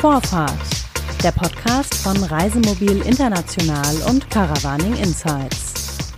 [0.00, 0.52] Vorfahrt,
[1.24, 6.14] der Podcast von Reisemobil International und Caravaning Insights.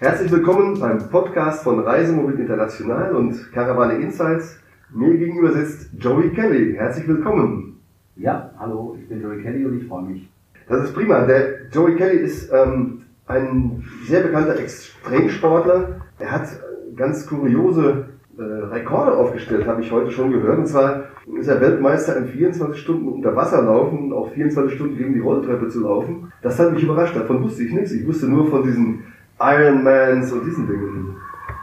[0.00, 4.58] Herzlich willkommen beim Podcast von Reisemobil International und Caravaning Insights.
[4.92, 6.74] Mir gegenüber sitzt Joey Kelly.
[6.74, 7.82] Herzlich willkommen.
[8.16, 10.28] Ja, hallo, ich bin Joey Kelly und ich freue mich.
[10.68, 11.24] Das ist prima.
[11.24, 16.00] Der Joey Kelly ist ähm, ein sehr bekannter Extremsportler.
[16.18, 16.48] Er hat
[16.96, 18.07] ganz kuriose
[18.38, 20.58] äh, Rekorde aufgestellt, habe ich heute schon gehört.
[20.58, 21.04] Und zwar
[21.38, 25.20] ist er Weltmeister in 24 Stunden unter Wasser laufen und auch 24 Stunden gegen die
[25.20, 26.32] Rolltreppe zu laufen.
[26.42, 27.16] Das hat mich überrascht.
[27.16, 27.92] Davon wusste ich nichts.
[27.92, 29.04] Ich wusste nur von diesen
[29.40, 31.16] Ironmans und diesen Dingen.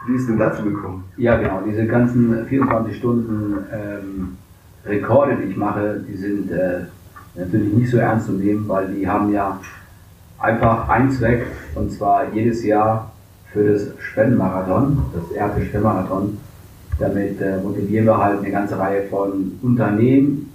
[0.06, 1.04] Wie ist denn dazu gekommen?
[1.16, 1.62] Ja, genau.
[1.66, 4.36] Diese ganzen 24 Stunden ähm,
[4.84, 6.80] Rekorde, die ich mache, die sind äh,
[7.34, 9.58] natürlich nicht so ernst zu nehmen, weil die haben ja
[10.38, 13.10] einfach einen Zweck, und zwar jedes Jahr
[13.52, 16.38] für das Spendenmarathon, das erste Spendenmarathon.
[16.98, 20.52] Damit äh, motivieren wir halt eine ganze Reihe von Unternehmen,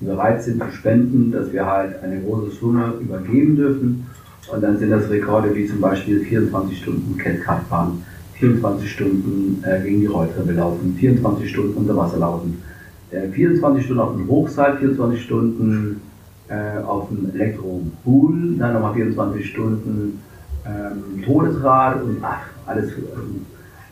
[0.00, 4.06] die bereit sind zu spenden, dass wir halt eine große Summe übergeben dürfen.
[4.52, 8.02] Und dann sind das Rekorde wie zum Beispiel 24 Stunden Catcard fahren,
[8.34, 12.62] 24 Stunden äh, gegen die Rolltreppe laufen, 24 Stunden unter Wasser laufen,
[13.10, 16.00] äh, 24 Stunden auf dem Hochseil, 24 Stunden
[16.48, 20.20] äh, auf dem Elektropool, dann nochmal 24 Stunden
[20.66, 23.46] ähm, Todesrad und ach, alles, ähm,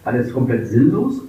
[0.05, 1.23] alles komplett sinnlos,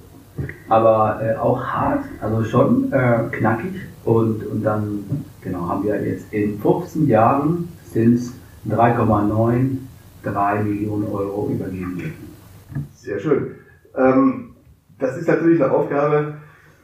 [0.67, 3.73] aber äh, auch hart, also schon äh, knackig.
[4.05, 5.05] Und, und dann
[5.41, 8.33] genau, haben wir jetzt in 15 Jahren sind es
[8.69, 12.13] 3,93 Millionen Euro übergeben.
[12.95, 13.55] Sehr schön.
[13.95, 14.51] Ähm,
[14.99, 16.35] das ist natürlich eine Aufgabe,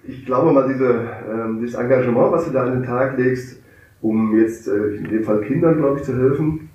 [0.07, 3.59] ich glaube mal, diese, ähm, dieses Engagement, was du da an den Tag legst,
[4.01, 6.69] um jetzt äh, in dem Fall Kindern, glaube ich, zu helfen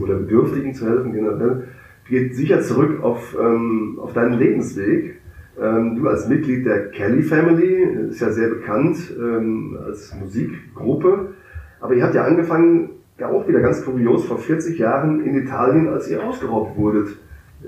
[0.00, 1.68] oder Bedürftigen zu helfen generell,
[2.08, 5.17] geht sicher zurück auf, ähm, auf deinen Lebensweg.
[5.60, 11.34] Ähm, du als Mitglied der Kelly Family, ist ja sehr bekannt ähm, als Musikgruppe,
[11.80, 15.88] aber ihr habt ja angefangen, ja auch wieder ganz kurios, vor 40 Jahren in Italien,
[15.88, 17.08] als ihr ausgeraubt wurdet.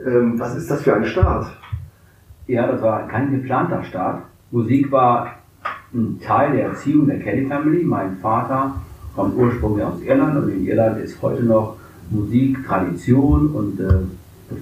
[0.07, 1.47] Ähm, was ist das für ein Start?
[2.47, 4.23] Ja, das war kein geplanter Start.
[4.53, 5.37] Musik war
[5.93, 7.83] ein Teil der Erziehung der Kelly Family.
[7.83, 8.77] Mein Vater
[9.17, 11.77] kommt ursprünglich aus Irland und in Irland ist heute noch
[12.11, 13.99] Musik Tradition und äh,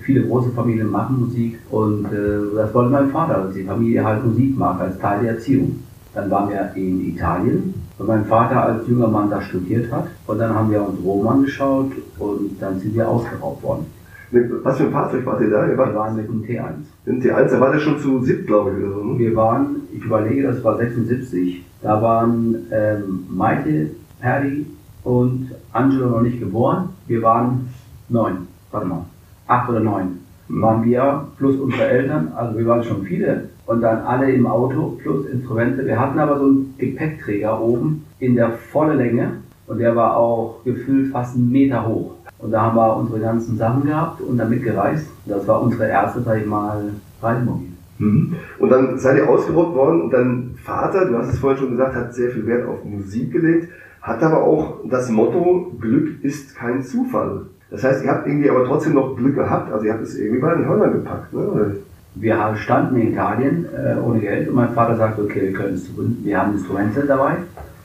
[0.03, 4.25] viele große Familien machen Musik und äh, das wollte mein Vater, dass die Familie halt
[4.25, 5.83] Musik macht als Teil der Erziehung.
[6.15, 10.39] Dann waren wir in Italien, weil mein Vater als junger Mann da studiert hat und
[10.39, 13.87] dann haben wir uns Rom angeschaut und dann sind wir ausgeraubt worden.
[14.31, 15.67] Was für ein Fahrzeug wart ihr da?
[15.67, 16.73] Ihr wir waren mit dem T1.
[17.07, 19.05] Mit dem T1, da war der schon zu SIP, glaube ich, oder so.
[19.05, 19.19] Ne?
[19.19, 24.67] Wir waren, ich überlege, das war 76, da waren ähm, Maite, Perry
[25.05, 26.91] und Angelo noch nicht geboren.
[27.07, 27.69] Wir waren
[28.11, 29.07] neun, warte mal,
[29.49, 33.51] acht oder neun waren wir, plus unsere Eltern, also wir waren schon viele.
[33.67, 35.85] Und dann alle im Auto, plus Instrumente.
[35.85, 40.65] Wir hatten aber so einen Gepäckträger oben in der volle Länge und der war auch
[40.65, 42.15] gefühlt fast einen Meter hoch.
[42.39, 45.07] Und da haben wir unsere ganzen Sachen gehabt und damit gereist.
[45.27, 46.85] Das war unsere erste, sag ich mal,
[47.21, 47.69] Reisemobil.
[47.99, 48.37] Mhm.
[48.59, 51.95] Und dann seid ihr ausgeraubt worden und dein Vater, du hast es vorhin schon gesagt,
[51.95, 53.69] hat sehr viel Wert auf Musik gelegt,
[54.01, 57.47] hat aber auch das Motto, Glück ist kein Zufall.
[57.71, 60.41] Das heißt, ihr habt irgendwie aber trotzdem noch Glück gehabt, also ihr habt es irgendwie
[60.41, 61.77] bei den Hörnern gepackt, ne?
[62.15, 66.25] Wir standen in Italien äh, ohne Geld und mein Vater sagte, okay, wir können Instrumente,
[66.25, 67.37] wir haben Instrumente dabei,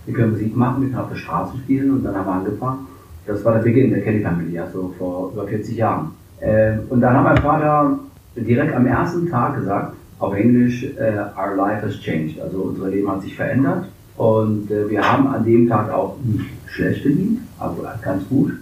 [0.06, 2.88] wir können Musik machen, wir können auf der Straße spielen und dann haben wir angefangen
[3.26, 6.12] das war der Beginn der Kelly Family, also vor über 40 Jahren.
[6.40, 8.00] Äh, und dann hat mein Vater
[8.36, 12.40] direkt am ersten Tag gesagt, auf Englisch, äh, our life has changed.
[12.42, 13.86] Also unser Leben hat sich verändert.
[14.18, 18.54] Und äh, wir haben an dem Tag auch nicht schlecht verdient, also ganz gut.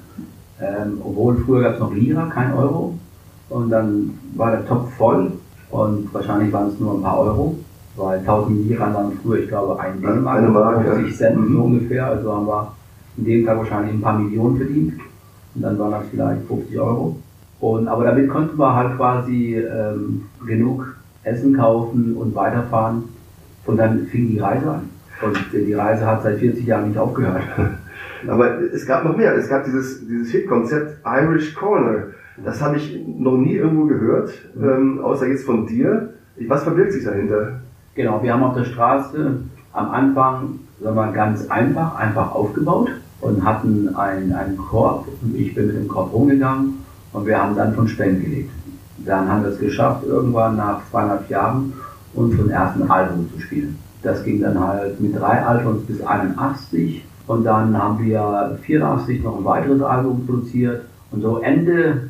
[0.61, 2.93] Ähm, obwohl früher gab es noch Lira, kein Euro.
[3.49, 5.31] Und dann war der Topf voll
[5.71, 7.55] und wahrscheinlich waren es nur ein paar Euro,
[7.95, 11.61] weil 1000 Lira waren früher, ich glaube, ein D-Mark, eine Mark, 50 Cent mhm.
[11.61, 12.05] ungefähr.
[12.05, 12.71] Also haben wir
[13.17, 14.93] in dem Tag wahrscheinlich ein paar Millionen verdient.
[15.55, 17.17] Und dann waren das vielleicht 50 Euro.
[17.59, 23.03] Und, aber damit konnten wir halt quasi ähm, genug Essen kaufen und weiterfahren.
[23.65, 24.89] Und dann fing die Reise an.
[25.21, 27.43] Und die Reise hat seit 40 Jahren nicht aufgehört.
[28.27, 29.35] Aber es gab noch mehr.
[29.35, 32.07] Es gab dieses, dieses Hit-Konzept Irish Corner.
[32.43, 34.63] Das habe ich noch nie irgendwo gehört, mhm.
[34.63, 36.13] ähm, außer jetzt von dir.
[36.47, 37.59] Was verbirgt sich dahinter?
[37.93, 39.41] Genau, wir haben auf der Straße
[39.73, 42.89] am Anfang sagen wir, ganz einfach, einfach aufgebaut
[43.21, 46.79] und hatten einen, einen Korb und ich bin mit dem Korb rumgegangen
[47.13, 48.51] und wir haben dann von Spenden gelebt.
[49.05, 51.73] Dann haben wir es geschafft, irgendwann nach zweieinhalb Jahren
[52.13, 53.77] unseren ersten Album zu spielen.
[54.03, 59.37] Das ging dann halt mit drei Albums bis 81 und dann haben wir 84 noch
[59.37, 60.81] ein weiteres Album produziert
[61.11, 62.09] und so Ende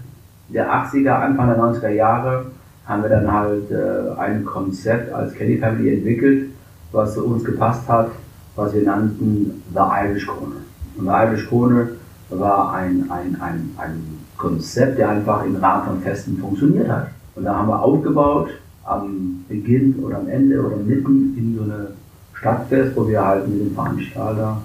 [0.49, 2.45] der 80er, Anfang der 90er Jahre
[2.85, 6.49] haben wir dann halt äh, ein Konzept als Kelly Family entwickelt,
[6.91, 8.09] was zu uns gepasst hat,
[8.55, 10.57] was wir nannten The Irish Corner.
[10.97, 11.87] Und The Irish Corner
[12.29, 14.03] war ein, ein, ein, ein
[14.37, 17.07] Konzept, der einfach im Rahmen von Festen funktioniert hat.
[17.35, 18.49] Und da haben wir aufgebaut,
[18.83, 21.87] am Beginn oder am Ende oder mitten in so eine
[22.33, 24.57] Stadtfest, wo wir halt mit dem Veranstalter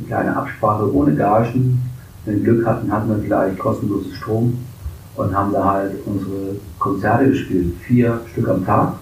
[0.00, 1.80] eine kleine Absprache ohne Gagen,
[2.24, 4.58] wenn wir Glück hatten, hatten wir gleich kostenlosen Strom
[5.16, 7.74] und haben da halt unsere Konzerte gespielt.
[7.86, 8.94] Vier Stück am Tag,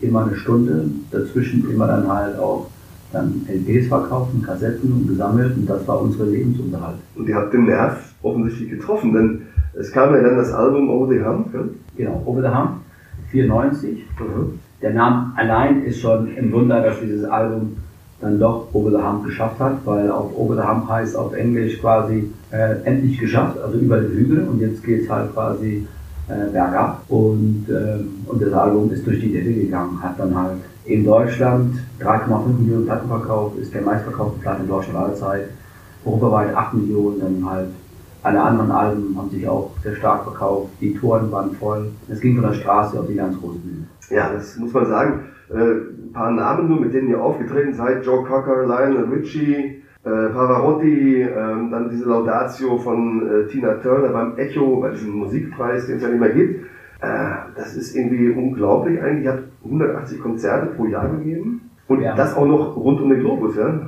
[0.00, 2.66] immer eine Stunde, dazwischen immer dann halt auch
[3.12, 6.98] dann LPs verkaufen, Kassetten und gesammelt und das war unsere Lebensunterhalt.
[7.14, 9.42] Und ihr habt den Nerv offensichtlich getroffen, denn
[9.78, 11.54] es kam ja dann das Album Over the Hump.
[11.54, 11.60] Ja?
[11.96, 12.70] Genau, Over the Hump,
[13.30, 14.04] 94.
[14.20, 14.58] Mhm.
[14.82, 17.76] Der Name allein ist schon ein Wunder, dass dieses Album
[18.20, 21.80] dann doch Over the Hump geschafft hat, weil auf Over the Hump heißt auf Englisch
[21.80, 24.48] quasi äh, endlich geschafft, also über den Hügel.
[24.48, 25.86] Und jetzt geht es halt quasi
[26.28, 27.02] äh, bergab.
[27.08, 31.76] Und, ähm, und das Album ist durch die Decke gegangen, hat dann halt in Deutschland
[32.00, 35.48] 3,5 Millionen Platten verkauft, ist der meistverkaufte Platte in Deutschland aller Zeit,
[36.04, 37.68] europaweit 8 Millionen, dann halt
[38.22, 42.40] alle anderen Alben haben sich auch sehr stark verkauft, die Touren waren voll, es ging
[42.40, 43.86] von der Straße auf die ganz große Bühne.
[44.10, 45.20] Ja, das muss man sagen.
[45.50, 50.28] Äh, ein paar Namen nur, mit denen ihr aufgetreten seid, Joe Cocker, Lionel Richie, äh,
[50.30, 55.96] Pavarotti, äh, dann diese Laudatio von äh, Tina Turner beim Echo, bei diesem Musikpreis, den
[55.96, 56.66] es ja nicht mehr gibt.
[57.00, 59.24] Äh, das ist irgendwie unglaublich eigentlich.
[59.24, 61.70] Ihr habt 180 Konzerte pro Jahr gegeben.
[61.86, 62.14] Und ja.
[62.14, 63.80] das auch noch rund um den Globus, ja?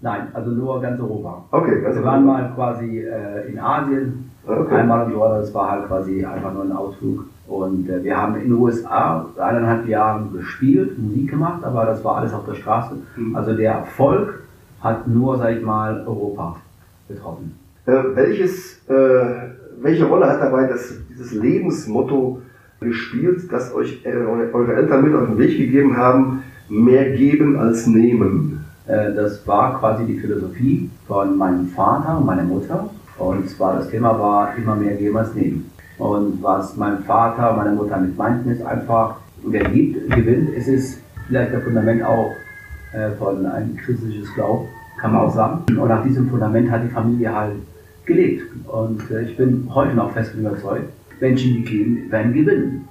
[0.00, 1.44] Nein, also nur ganz Europa.
[1.50, 4.74] Okay, ganz Wir waren mal quasi äh, in Asien, okay.
[4.74, 7.24] einmal und so, das war halt quasi einfach nur ein Ausflug.
[7.48, 12.16] Und äh, wir haben in den USA eineinhalb Jahre gespielt, Musik gemacht, aber das war
[12.16, 12.96] alles auf der Straße.
[13.16, 13.36] Mhm.
[13.36, 14.42] Also der Erfolg
[14.80, 16.56] hat nur, sag ich mal, Europa
[17.08, 17.58] betroffen.
[17.86, 18.94] Äh, welches, äh,
[19.80, 22.42] welche Rolle hat dabei das, dieses Lebensmotto
[22.80, 27.86] gespielt, das euch äh, eure Eltern mit auf den Weg gegeben haben, mehr geben als
[27.86, 28.65] nehmen?
[28.86, 32.88] Äh, das war quasi die Philosophie von meinem Vater und meiner Mutter.
[33.18, 35.70] Und zwar das Thema war immer mehr geben als nehmen.
[35.98, 40.50] Und was mein Vater und meine Mutter mit meinten, ist einfach, wer gibt, gewinnt.
[40.56, 42.32] Es ist vielleicht das Fundament auch
[42.92, 44.66] äh, von ein christliches Glauben,
[45.00, 45.78] kann man auch sagen.
[45.78, 47.56] Und nach diesem Fundament hat die Familie halt
[48.04, 48.42] gelebt.
[48.66, 52.88] Und äh, ich bin heute noch fest überzeugt, Menschen, die gehen, werden gewinnen.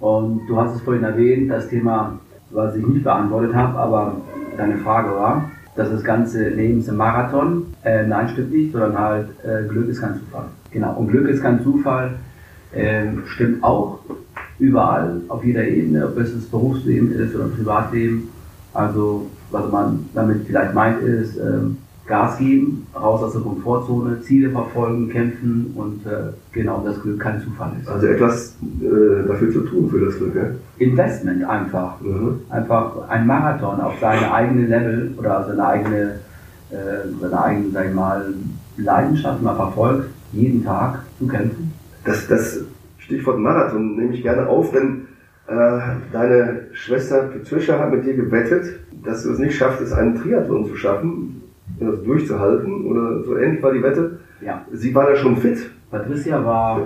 [0.00, 2.18] Und du hast es vorhin erwähnt, das Thema,
[2.50, 4.16] was ich nicht beantwortet habe, aber
[4.56, 7.74] deine Frage war, dass das ganze Leben ist ein Marathon.
[7.84, 10.46] Äh, nein, stimmt nicht, sondern halt äh, Glück ist kein Zufall.
[10.70, 12.14] Genau, und Glück ist kein Zufall
[12.74, 14.00] ähm, stimmt auch
[14.58, 18.28] überall, auf jeder Ebene, ob es das Berufsleben ist oder Privatleben.
[18.72, 24.50] Also, was man damit vielleicht meint, ist ähm, Gas geben, raus aus der Komfortzone, Ziele
[24.50, 27.88] verfolgen, kämpfen und äh, genau das Glück kein Zufall ist.
[27.88, 30.50] Also etwas äh, dafür zu tun für das Glück, ja?
[30.78, 32.00] Investment einfach.
[32.00, 32.40] Mhm.
[32.50, 36.20] Einfach ein Marathon auf seine eigene Level oder seine eigene,
[36.70, 38.34] äh, seine eigene, sag ich mal,
[38.76, 41.72] Leidenschaft mal verfolgt, jeden Tag zu kämpfen
[42.06, 42.60] das, das
[42.98, 45.08] Stichwort Marathon nehme ich gerne auf, denn
[45.48, 45.80] äh,
[46.12, 50.66] deine Schwester Patricia hat mit dir gewettet, dass du es nicht schaffst, es einen Triathlon
[50.66, 51.42] zu schaffen,
[51.78, 54.18] das durchzuhalten oder so ähnlich war die Wette.
[54.40, 54.62] Ja.
[54.72, 55.70] Sie war da schon fit.
[55.90, 56.80] Patricia war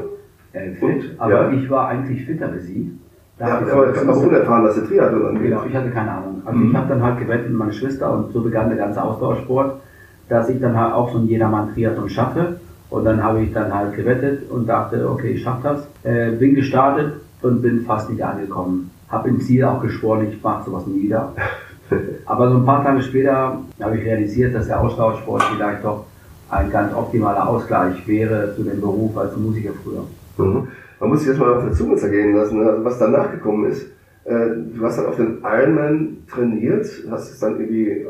[0.52, 1.52] äh, fit, Und, aber ja.
[1.52, 2.98] ich war eigentlich fitter wie sie.
[3.38, 5.44] Da ja, aber ich habe auch unerfahren, was der Triathlon angeht.
[5.44, 6.42] Genau, ich hatte keine Ahnung.
[6.44, 6.70] Also mhm.
[6.70, 9.80] ich habe dann halt gewettet mit meiner Schwester und so begann der ganze Ausdauersport,
[10.28, 12.60] dass ich dann halt auch so ein jedermann Triathlon schaffe.
[12.90, 15.88] Und dann habe ich dann halt gewettet und dachte, okay, ich schaffe das.
[16.02, 18.90] Äh, bin gestartet und bin fast nicht angekommen.
[19.08, 21.32] Habe im Ziel auch geschworen, ich mache sowas nie wieder.
[22.26, 26.04] Aber so ein paar Tage später habe ich realisiert, dass der Austauschsport vielleicht doch
[26.48, 30.04] ein ganz optimaler Ausgleich wäre zu dem Beruf als Musiker früher.
[30.36, 30.68] Mhm.
[30.98, 33.86] Man muss sich das mal auf der Zunge zergehen lassen, also was danach gekommen ist.
[34.24, 38.06] Äh, du hast dann auf den Ironman trainiert, hast es dann irgendwie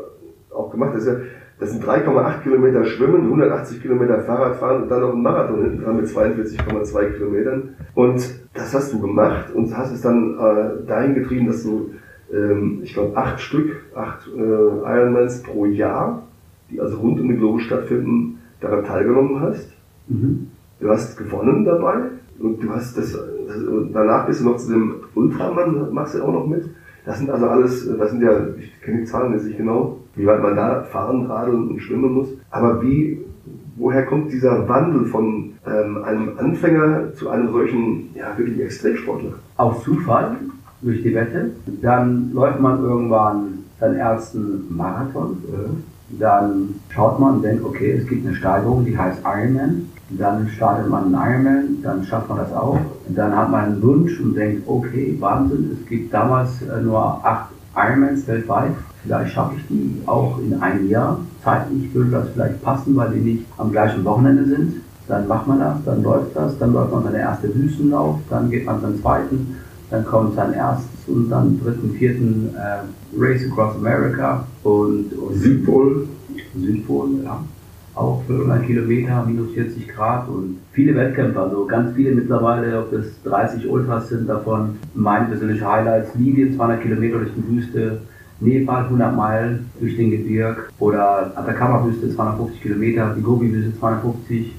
[0.53, 0.91] auch gemacht.
[0.95, 1.13] Das ja
[1.61, 5.97] das sind 3,8 Kilometer Schwimmen, 180 Kilometer Fahrradfahren und dann noch ein Marathon hinten dran
[5.97, 7.75] mit 42,2 Kilometern.
[7.93, 11.91] Und das hast du gemacht und hast es dann äh, dahin getrieben, dass du,
[12.33, 16.23] ähm, ich glaube, acht Stück, acht äh, Ironmans pro Jahr,
[16.69, 19.71] die also rund um den Globus stattfinden, daran teilgenommen hast.
[20.07, 20.47] Mhm.
[20.79, 21.95] Du hast gewonnen dabei
[22.39, 23.57] und du hast das, das
[23.93, 26.69] danach bist du noch zu dem Ultramann, machst du auch noch mit.
[27.05, 30.25] Das sind also alles, das sind ja, ich kenne die Zahlen jetzt nicht genau, wie
[30.25, 32.29] weit man da fahren, radeln und schwimmen muss.
[32.51, 33.21] Aber wie,
[33.75, 39.33] woher kommt dieser Wandel von ähm, einem Anfänger zu einem solchen, ja, wirklich Extremsportler?
[39.57, 40.37] Aus Zufall,
[40.81, 41.51] durch die Wette.
[41.81, 45.37] Dann läuft man irgendwann seinen ersten Marathon.
[45.51, 45.69] Ja.
[46.19, 49.87] Dann schaut man und denkt, okay, es gibt eine Steigerung, die heißt Ironman.
[50.09, 52.77] Dann startet man einen Ironman, dann schafft man das auch.
[53.07, 57.49] Dann hat man einen Wunsch und denkt, okay, Wahnsinn, es gibt damals äh, nur acht
[57.75, 58.71] Ironmans weltweit.
[59.03, 61.19] Vielleicht schaffe ich die auch in einem Jahr.
[61.43, 64.81] Zeitlich würde das vielleicht passen, weil die nicht am gleichen Wochenende sind.
[65.07, 68.65] Dann macht man das, dann läuft das, dann läuft man seine erste Wüstenlauf, dann geht
[68.65, 69.57] man seinen zweiten,
[69.91, 76.07] dann kommt sein erstes und dann dritten, vierten äh, Race Across America und, und Südpol.
[76.57, 77.43] Südpol, ja.
[77.93, 83.21] Auch 500 Kilometer, minus 40 Grad und viele Wettkämpfe, also ganz viele mittlerweile, ob es
[83.23, 84.77] 30 Ultras sind davon.
[84.95, 87.99] Meine persönliche Highlights, Libyen 200 Kilometer durch die Wüste,
[88.39, 94.55] Nepal 100 Meilen durch den Gebirg oder Atacama-Wüste 250 Kilometer, die Gobi-Wüste 250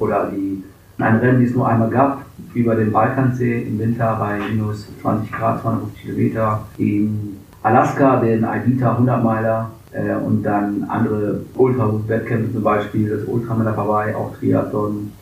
[0.00, 0.64] oder die,
[0.98, 2.24] ein Rennen, die es nur einmal gab,
[2.54, 8.92] über den Balkansee im Winter bei minus 20 Grad, 250 Kilometer, in Alaska den Aidita
[8.92, 15.12] 100 Meiler äh, und dann andere Ultra-Wettkämpfe zum Beispiel, das Ultramarathon Hawaii, auch Triathlon,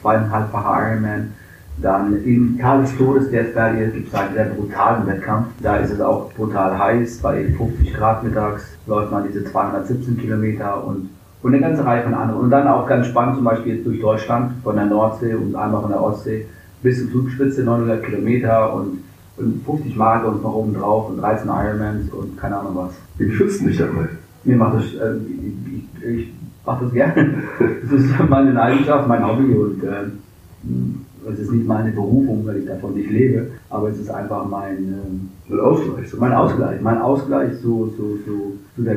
[0.00, 1.32] zweieinhalbfacher Ironman
[1.78, 5.48] dann im Tal des Todes der Berge gibt es einen sehr brutalen Wettkampf.
[5.62, 7.18] Da ist es auch brutal heiß.
[7.18, 11.10] Bei 50 Grad mittags läuft man diese 217 Kilometer und,
[11.42, 12.40] und eine ganze Reihe von anderen.
[12.40, 15.82] Und dann auch ganz spannend, zum Beispiel jetzt durch Deutschland, von der Nordsee und einmal
[15.82, 16.46] von der Ostsee
[16.82, 18.98] bis zur Zugspitze, 900 Kilometer und,
[19.36, 22.94] und 50 und noch oben drauf und 13 Ironmans und keine Ahnung was.
[23.18, 24.08] Wie schützt mich dabei?
[24.44, 26.32] Mir macht das, äh, ich, ich, ich
[26.64, 27.34] mache das gerne.
[27.58, 32.66] Das ist meine Leidenschaft, mein Hobby und äh, es ist nicht meine Berufung, weil ich
[32.66, 36.14] davon nicht lebe, aber es ist einfach mein, ähm, mein Ausgleich.
[36.18, 36.80] Mein Ausgleich.
[36.80, 38.96] Mein Ausgleich zu, zu, zu, zu der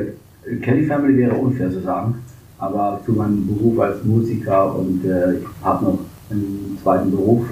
[0.62, 2.14] Kelly Family wäre unfair zu sagen,
[2.58, 5.98] aber zu meinem Beruf als Musiker und äh, ich habe noch
[6.30, 7.46] einen zweiten Beruf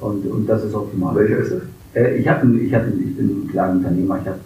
[0.00, 1.14] und, und das ist optimal.
[1.16, 1.62] Welcher ist das?
[1.94, 4.38] Äh, ich, hab, ich, hab, ich bin ein kleiner Unternehmer, ich habe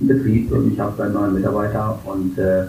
[0.00, 2.64] einen Betrieb und ich habe einen neuen Mitarbeiter und, äh,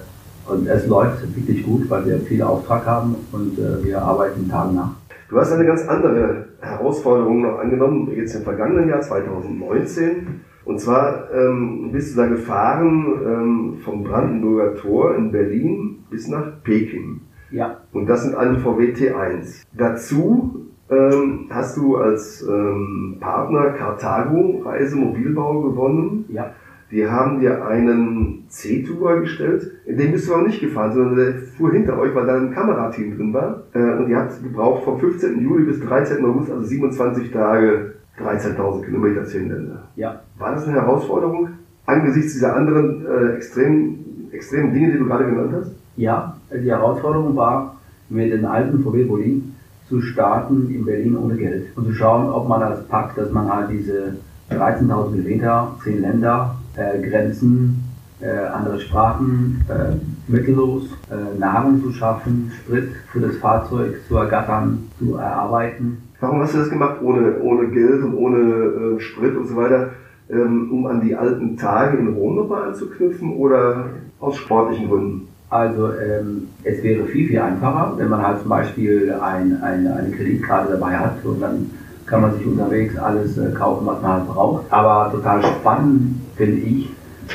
[0.48, 4.74] und es läuft wirklich gut, weil wir viel Auftrag haben und äh, wir arbeiten Tag
[4.74, 4.95] nach.
[5.29, 10.41] Du hast eine ganz andere Herausforderung noch angenommen, jetzt im vergangenen Jahr 2019.
[10.65, 16.62] Und zwar ähm, bist du da gefahren ähm, vom Brandenburger Tor in Berlin bis nach
[16.63, 17.21] Peking.
[17.50, 17.77] Ja.
[17.93, 19.63] Und das sind alle VW T1.
[19.74, 26.25] Dazu ähm, hast du als ähm, Partner Carthago Reisemobilbau gewonnen.
[26.29, 26.51] Ja.
[26.91, 31.33] Die haben dir einen C-Tour gestellt, in dem bist du aber nicht gefahren, sondern der
[31.36, 33.63] fuhr hinter euch, weil da ein Kamerateam drin war.
[33.74, 35.41] Äh, und ihr habt gebraucht vom 15.
[35.41, 36.24] Juli bis 13.
[36.25, 39.83] August, also 27 Tage, 13.000 Kilometer, 10 Länder.
[39.95, 40.19] Ja.
[40.38, 41.48] War das eine Herausforderung
[41.86, 45.71] angesichts dieser anderen äh, extremen, extremen Dinge, die du gerade genannt hast?
[45.95, 47.77] Ja, die Herausforderung war,
[48.10, 49.53] mit den alten VW Bolin
[49.91, 53.53] zu starten in Berlin ohne Geld und zu schauen, ob man das packt, dass man
[53.53, 54.15] halt diese
[54.50, 57.83] 13.000 Kilometer, 10 Länder, äh, Grenzen,
[58.21, 64.88] äh, andere Sprachen, äh, mittellos, äh, Nahrung zu schaffen, Sprit für das Fahrzeug zu ergattern,
[64.98, 65.98] zu erarbeiten.
[66.21, 69.89] Warum hast du das gemacht ohne, ohne Geld und ohne äh, Sprit und so weiter?
[70.29, 73.88] Ähm, um an die alten Tage in Rom nochmal anzuknüpfen oder
[74.21, 75.27] aus sportlichen Gründen?
[75.51, 80.12] Also ähm, es wäre viel, viel einfacher, wenn man halt zum Beispiel ein, ein, eine
[80.12, 81.70] Kreditkarte dabei hat und dann
[82.05, 84.72] kann man sich unterwegs alles äh, kaufen, was man halt braucht.
[84.72, 86.89] Aber total spannend finde ich,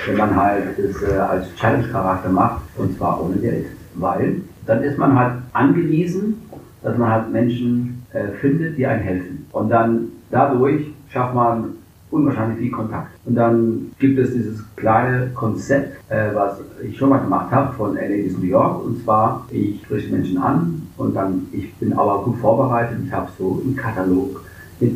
[0.06, 3.66] wenn man halt es äh, als Challenge-Charakter macht und zwar ohne Geld.
[3.96, 6.40] Weil dann ist man halt angewiesen,
[6.82, 9.46] dass man halt Menschen äh, findet, die einem helfen.
[9.52, 11.74] Und dann dadurch schafft man
[12.16, 13.10] unwahrscheinlich viel Kontakt.
[13.24, 17.94] Und dann gibt es dieses kleine Konzept, äh, was ich schon mal gemacht habe von
[17.94, 18.84] LA New York.
[18.84, 22.98] Und zwar, ich spreche Menschen an und dann, ich bin aber gut vorbereitet.
[23.04, 24.42] Ich habe so einen Katalog
[24.80, 24.92] mit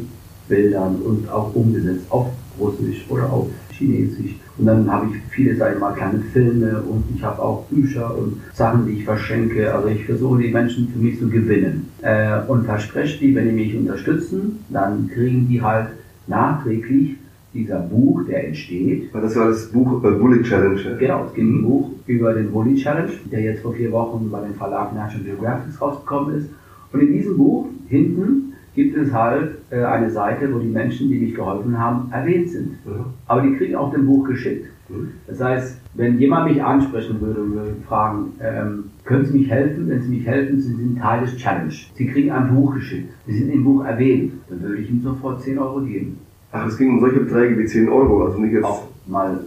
[0.48, 4.34] Bildern und auch umgesetzt auf Russisch oder auf Chinesisch.
[4.58, 8.14] Und dann habe ich viele, sage ich mal, kleine Filme und ich habe auch Bücher
[8.14, 9.72] und Sachen, die ich verschenke.
[9.72, 11.88] Also ich versuche die Menschen für mich zu gewinnen.
[12.02, 15.88] Äh, und verspreche die, wenn die mich unterstützen, dann kriegen die halt
[16.26, 17.16] nachträglich
[17.52, 19.12] dieser Buch, der entsteht.
[19.12, 20.96] Das war das Buch äh, Bully Challenge.
[20.98, 24.40] Genau, es gibt ein Buch über den Bully Challenge, der jetzt vor vier Wochen bei
[24.40, 26.48] dem Verlag National Geographic rausgekommen ist.
[26.92, 28.49] Und in diesem Buch hinten
[28.82, 32.84] gibt es halt äh, eine Seite, wo die Menschen, die mich geholfen haben, erwähnt sind.
[32.86, 33.04] Mhm.
[33.26, 34.66] Aber die kriegen auch dem Buch geschickt.
[34.88, 35.08] Mhm.
[35.26, 39.88] Das heißt, wenn jemand mich ansprechen würde und würde fragen, ähm, können Sie mich helfen?
[39.88, 41.74] Wenn Sie mich helfen, Sie sind Teil des Challenge.
[41.94, 43.12] Sie kriegen ein Buch geschickt.
[43.26, 44.32] Sie sind im Buch erwähnt.
[44.48, 46.18] Dann würde ich ihm sofort 10 Euro geben.
[46.52, 48.64] Ach, es ging um solche Beträge wie 10 Euro, also nicht jetzt.
[48.64, 49.40] Auch mal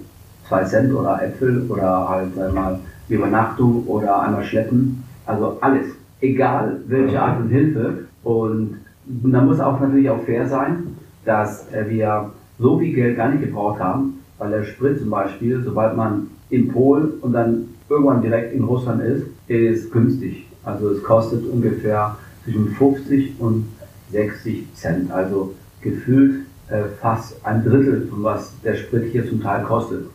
[0.48, 5.04] 2 Cent oder Äpfel oder halt einmal Übernachtung oder einmal Schleppen.
[5.26, 5.88] Also alles.
[6.22, 8.06] Egal welche Art von Hilfe.
[8.24, 10.96] Und und da muss auch natürlich auch fair sein,
[11.26, 15.62] dass äh, wir so viel Geld gar nicht gebraucht haben, weil der Sprit zum Beispiel,
[15.64, 20.48] sobald man in Polen und dann irgendwann direkt in Russland ist, ist günstig.
[20.64, 23.66] Also es kostet ungefähr zwischen 50 und
[24.12, 25.12] 60 Cent.
[25.12, 30.06] Also gefühlt äh, fast ein Drittel von was der Sprit hier zum Teil kostet.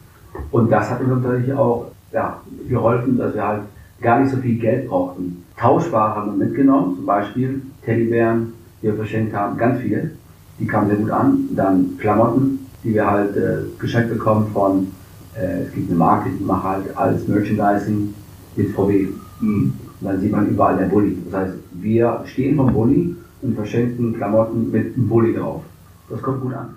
[0.51, 3.63] Und das hat uns natürlich auch ja, geholfen, dass wir halt
[4.01, 5.45] gar nicht so viel Geld brauchten.
[5.57, 10.11] Tauschware haben wir mitgenommen, zum Beispiel Teddybären, die wir verschenkt haben, ganz viele.
[10.59, 11.49] Die kamen sehr gut an.
[11.55, 14.89] Dann Klamotten, die wir halt äh, geschenkt bekommen von,
[15.35, 18.15] äh, es gibt eine Marke, die macht halt alles Merchandising
[18.57, 19.09] mit VW.
[19.41, 19.73] Mhm.
[20.01, 21.17] Und dann sieht man überall der Bulli.
[21.31, 25.63] Das heißt, wir stehen vom Bulli und verschenken Klamotten mit einem Bulli drauf.
[26.09, 26.77] Das kommt gut an.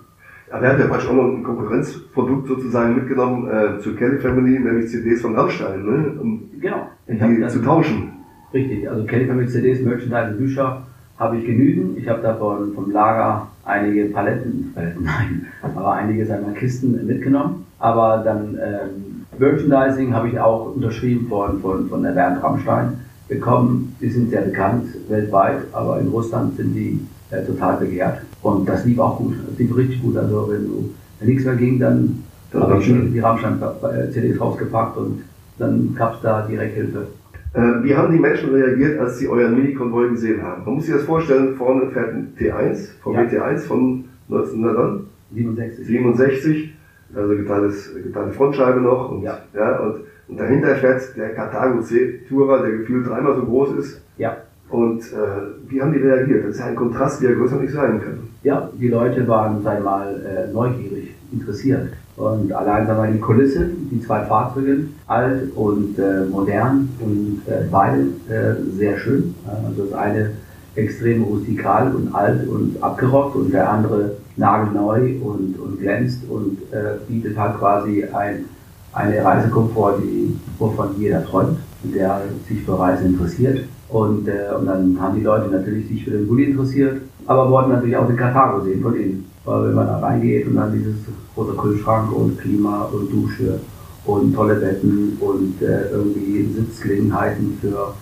[0.52, 4.60] Aber er hat ja praktisch auch noch ein Konkurrenzprodukt sozusagen mitgenommen äh, zur Kelly Family,
[4.60, 6.20] nämlich CDs von Rammstein, ne?
[6.20, 6.90] um genau.
[7.08, 8.12] die zu tauschen.
[8.54, 10.86] Richtig, also Kelly Family CDs, Merchandise, Bücher
[11.22, 12.00] habe ich genügend.
[12.00, 17.68] Ich habe davon vom Lager einige Paletten, Paletten nein, aber einige seiner Kisten mitgenommen.
[17.78, 22.98] Aber dann ähm, Merchandising habe ich auch unterschrieben von, von, von der Bernd Rammstein
[23.28, 23.96] bekommen.
[24.02, 27.00] Die sind sehr bekannt weltweit, aber in Russland sind die
[27.30, 28.22] äh, total begehrt.
[28.42, 29.36] Und das lief auch gut.
[29.48, 30.18] Das lief richtig gut.
[30.18, 32.24] Also wenn, du, wenn nichts mehr ging, dann
[32.54, 35.22] habe ich die Rammstein-CDs rausgepackt und
[35.60, 37.08] dann gab es da direkt Hilfe.
[37.54, 40.64] Äh, wie haben die Menschen reagiert, als sie euren Mini-Konvoi gesehen haben?
[40.64, 43.24] Man muss sich das vorstellen, vorne fährt ein T1, VW ja.
[43.24, 45.86] T1 von 1967.
[45.86, 46.74] 67,
[47.14, 49.12] also geteilte, geteilte Frontscheibe noch.
[49.12, 49.40] Und, ja.
[49.54, 49.96] Ja, und,
[50.30, 54.02] und dahinter fährt der Cartago C-Tourer, der gefühlt dreimal so groß ist.
[54.18, 54.38] Ja.
[54.70, 56.46] Und äh, wie haben die reagiert?
[56.46, 58.20] Das ist ja ein Kontrast, wie er größer nicht sein kann.
[58.44, 61.90] Ja, die Leute waren, sei mal, äh, neugierig, interessiert.
[62.22, 67.64] Und allein sagen wir, die Kulisse, die zwei Fahrzeuge, alt und äh, modern und äh,
[67.72, 69.34] beide äh, sehr schön.
[69.48, 70.32] Also das eine
[70.76, 76.98] extrem rustikal und alt und abgerockt und der andere nagelneu und, und glänzt und äh,
[77.08, 78.46] bietet halt quasi ein,
[78.94, 83.66] eine Reisekomfort, die, wovon jeder träumt der sich für Reisen interessiert.
[83.90, 87.72] Und, äh, und dann haben die Leute natürlich sich für den Bulli interessiert, aber wollten
[87.72, 89.31] natürlich auch den Karthago sehen von innen.
[89.46, 90.96] Weil wenn man da reingeht und dann dieses
[91.34, 93.60] große Kühlschrank und Klima und Dusche
[94.06, 97.94] und tolle Betten und äh, irgendwie Sitzgelegenheiten für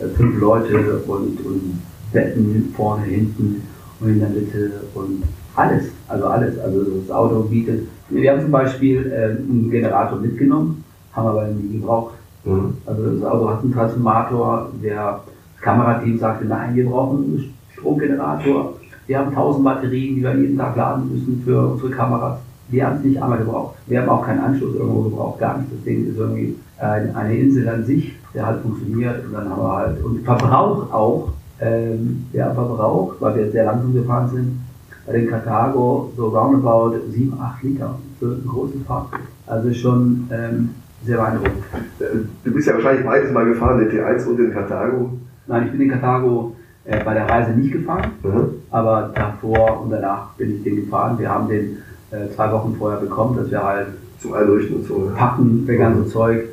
[0.00, 3.62] äh, fünf Leute und, und Betten vorne, hinten
[4.00, 5.22] und in der Mitte und
[5.54, 6.58] alles, also alles.
[6.58, 7.88] Also das Auto bietet.
[8.08, 12.14] Wir haben zum Beispiel äh, einen Generator mitgenommen, haben aber nie gebraucht.
[12.44, 12.74] Mhm.
[12.86, 15.20] Also das Auto hat einen Transformator, der
[15.54, 18.74] das Kamerateam sagte, nein, wir brauchen einen Stromgenerator.
[19.08, 22.40] Wir haben 1000 Batterien, die wir jeden Tag laden müssen für unsere Kameras.
[22.68, 23.76] Wir haben es nicht einmal gebraucht.
[23.86, 25.72] Wir haben auch keinen Anschluss irgendwo gebraucht, gar nicht.
[25.72, 29.24] Das Ding ist irgendwie eine Insel an sich, der halt funktioniert.
[29.24, 33.94] Und dann haben wir halt, und Verbrauch auch, ähm, der Verbrauch, weil wir sehr langsam
[33.94, 34.60] gefahren sind,
[35.06, 39.20] bei den Carthago so roundabout 7, 8 Liter für ein großes Fahrzeug.
[39.46, 40.68] Also schon ähm,
[41.06, 41.64] sehr beeindruckend.
[42.44, 45.12] Du bist ja wahrscheinlich beides mal gefahren, den T1 und den Carthago.
[45.46, 46.54] Nein, ich bin den Carthago
[46.88, 48.48] äh, bei der Reise nicht gefahren, mhm.
[48.70, 51.18] aber davor und danach bin ich den gefahren.
[51.18, 51.76] Wir haben den
[52.10, 56.00] äh, zwei Wochen vorher bekommen, dass wir halt zum Einleuchten und so packen, der ganze
[56.00, 56.06] mhm.
[56.06, 56.44] Zeug,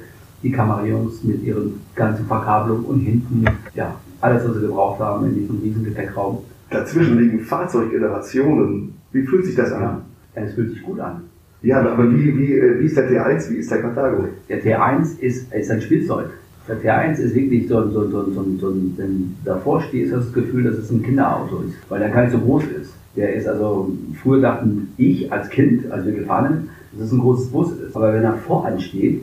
[0.43, 5.35] die Kamerajungs mit ihren ganzen Verkabelungen und hinten, ja, alles, was sie gebraucht haben in
[5.35, 6.39] diesem riesen Gepäckraum.
[6.69, 8.93] Dazwischen liegen Fahrzeuggenerationen.
[9.13, 10.01] Wie fühlt sich das an?
[10.35, 11.21] Ja, es fühlt sich gut an.
[11.61, 14.27] Ja, aber wie, wie, äh, wie ist der T1, wie ist der Carthago?
[14.49, 16.27] Der T1 ist, ist ein Spielzeug.
[16.67, 20.63] Der T1 ist wirklich so, so, so, so, so, wenn davor stehst, hast das Gefühl,
[20.63, 22.91] dass es ein Kinderauto ist, weil der gar nicht so groß ist.
[23.15, 27.19] Der ist also, früher dachten ich als Kind, als wir gefahren sind, dass es ein
[27.19, 27.95] großes Bus ist.
[27.95, 29.21] Aber wenn er voran steht,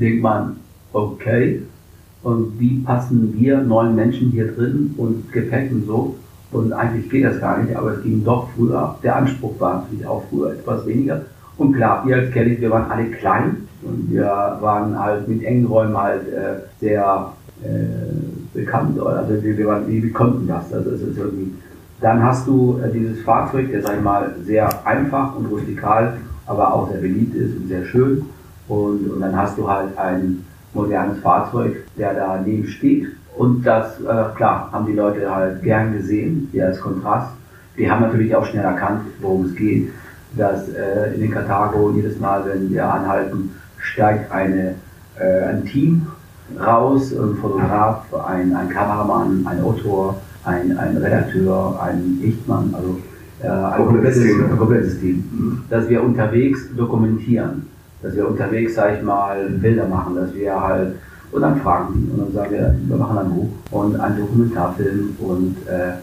[0.00, 0.56] denkt man,
[0.92, 1.62] okay,
[2.22, 6.16] und wie passen wir neun Menschen hier drin und Gepäck und so?
[6.52, 8.96] Und eigentlich geht das gar nicht, aber es ging doch früher.
[9.02, 11.22] Der Anspruch war natürlich auch früher etwas weniger.
[11.58, 15.66] Und klar, wir als Kellys, wir waren alle klein und wir waren halt mit engen
[15.66, 18.98] Räumen halt äh, sehr äh, bekannt.
[18.98, 20.72] Also wir, wir, waren, wir konnten das.
[20.72, 21.52] Also es ist irgendwie.
[22.00, 26.16] Dann hast du äh, dieses Fahrzeug, der sag ich mal sehr einfach und rustikal,
[26.46, 28.24] aber auch sehr beliebt ist und sehr schön.
[28.68, 33.06] Und, und dann hast du halt ein modernes Fahrzeug, der daneben steht.
[33.36, 37.32] Und das, äh, klar, haben die Leute halt gern gesehen, hier als Kontrast.
[37.76, 39.90] Die haben natürlich auch schnell erkannt, worum es geht
[40.36, 44.74] dass äh, in den Karthago jedes Mal, wenn wir anhalten, steigt eine,
[45.18, 46.06] äh, ein Team
[46.58, 52.98] raus, ein Fotograf, ein, ein Kameramann, ein Autor, ein, ein Redakteur, ein Lichtmann, also
[53.42, 57.66] äh, ein, komplettes, ein komplettes Team, dass wir unterwegs dokumentieren,
[58.02, 60.94] dass wir unterwegs, sag ich mal, Bilder machen, dass wir halt
[61.32, 65.16] und dann fragen die und dann sagen wir, wir machen ein Buch und einen Dokumentarfilm
[65.18, 65.94] und äh,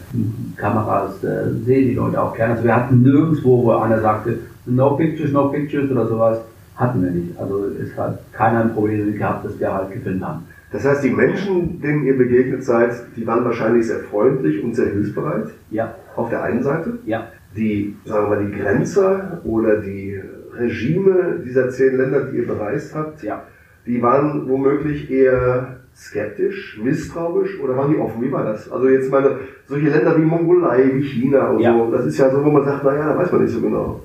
[0.56, 2.52] Kameras äh, sehen die Leute auch gerne.
[2.52, 6.38] Also wir hatten nirgendwo, wo einer sagte, no pictures, no pictures oder sowas,
[6.76, 7.38] hatten wir nicht.
[7.38, 10.44] Also es hat keiner ein Problem gehabt, dass wir halt gefilmt haben.
[10.72, 14.86] Das heißt, die Menschen, denen ihr begegnet seid, die waren wahrscheinlich sehr freundlich und sehr
[14.86, 15.48] hilfsbereit.
[15.70, 15.94] Ja.
[16.16, 16.98] Auf der einen Seite.
[17.04, 17.28] Ja.
[17.54, 20.18] Die, sagen wir mal, die Grenzer oder die
[20.56, 23.42] Regime dieser zehn Länder, die ihr bereist habt, Ja.
[23.86, 28.22] die waren womöglich eher skeptisch, misstrauisch oder waren die offen?
[28.22, 28.70] Wie war das?
[28.72, 31.74] Also jetzt meine, solche Länder wie Mongolei, wie China und Ja.
[31.76, 34.00] so, das ist ja so, wo man sagt, naja, da weiß man nicht so genau.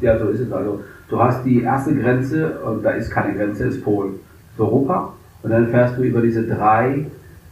[0.00, 0.80] Ja, so ist es also.
[1.08, 4.14] Du hast die erste Grenze, und da ist keine Grenze, ist Polen.
[4.52, 5.12] Ist Europa.
[5.42, 7.06] Und dann fährst du über diese drei,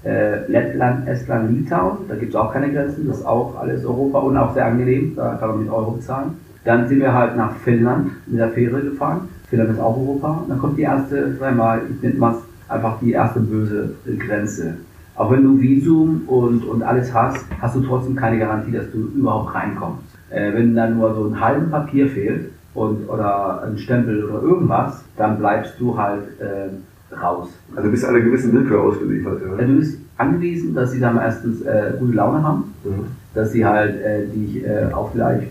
[0.04, 1.98] äh, Lettland, Estland, Litauen.
[2.08, 3.06] Da gibt es auch keine Grenzen.
[3.06, 5.14] Das ist auch alles Europa und auch sehr angenehm.
[5.16, 6.32] Da kann man mit Euro bezahlen.
[6.64, 9.28] Dann sind wir halt nach Finnland mit der Fähre gefahren.
[9.48, 10.40] Finnland ist auch Europa.
[10.42, 12.34] Und dann kommt die erste, sag mal, ich nenne mal
[12.68, 14.74] einfach die erste böse Grenze.
[15.14, 19.12] Auch wenn du Visum und, und alles hast, hast du trotzdem keine Garantie, dass du
[19.14, 20.13] überhaupt reinkommst.
[20.35, 25.05] Äh, wenn dann nur so ein halben Papier fehlt und, oder ein Stempel oder irgendwas,
[25.16, 27.49] dann bleibst du halt äh, raus.
[27.77, 29.40] Also du bist einer gewissen Willkür ausgeliefert.
[29.47, 29.59] Ja.
[29.62, 33.07] Äh, du bist angewiesen, dass sie dann erstens äh, gute Laune haben, Mhm.
[33.35, 35.49] dass sie halt äh, dich äh, auch vielleicht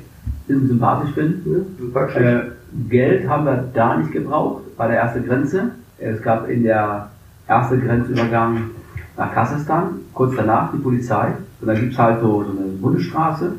[0.48, 1.66] sympathisch finden.
[1.94, 2.20] Ja.
[2.20, 2.42] Äh,
[2.90, 5.72] Geld haben wir da nicht gebraucht bei der ersten Grenze.
[6.00, 7.10] Es gab in der
[7.48, 8.72] ersten Grenzübergang
[9.16, 11.34] nach Kasachstan, kurz danach die Polizei.
[11.62, 13.54] Und dann gibt es halt so, so eine Bundesstraße.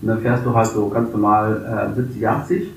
[0.00, 2.72] Und dann fährst du halt so ganz normal äh, 70, 80.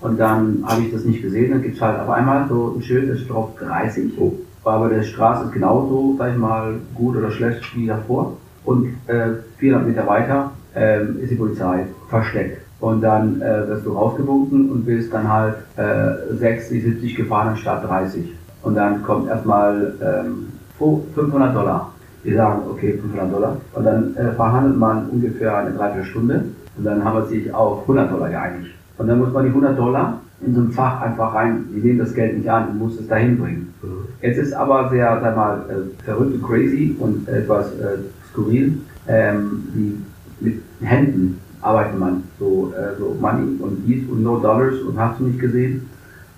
[0.00, 1.50] Und dann habe ich das nicht gesehen.
[1.50, 4.12] Dann gibt es halt auf einmal so ein Schild, das steht drauf 30.
[4.18, 4.32] Oh.
[4.64, 8.36] Aber der Straße ist genauso, sag ich mal, gut oder schlecht wie davor.
[8.64, 12.62] Und äh, 400 Meter weiter ähm, ist die Polizei versteckt.
[12.80, 17.84] Und dann äh, wirst du rausgewunken und bist dann halt äh, 60, 70 gefahren anstatt
[17.84, 18.32] 30.
[18.62, 21.92] Und dann kommt erstmal ähm, 500 Dollar.
[22.26, 23.56] Die sagen, okay, 500 Dollar.
[23.72, 26.44] Und dann äh, verhandelt man ungefähr eine Dreiviertelstunde.
[26.76, 28.74] Und dann haben wir sich auf 100 Dollar geeinigt.
[28.98, 31.66] Und dann muss man die 100 Dollar in so ein Fach einfach rein.
[31.74, 33.72] Die nehmen das Geld nicht an, du musst es dahin bringen.
[34.20, 37.98] Jetzt ist aber sehr, sag mal, äh, verrückt und crazy und etwas äh,
[38.32, 38.78] skurril.
[39.08, 39.96] Ähm, die,
[40.40, 45.20] mit Händen arbeitet man so, äh, so Money und dies und no Dollars und hast
[45.20, 45.88] du nicht gesehen.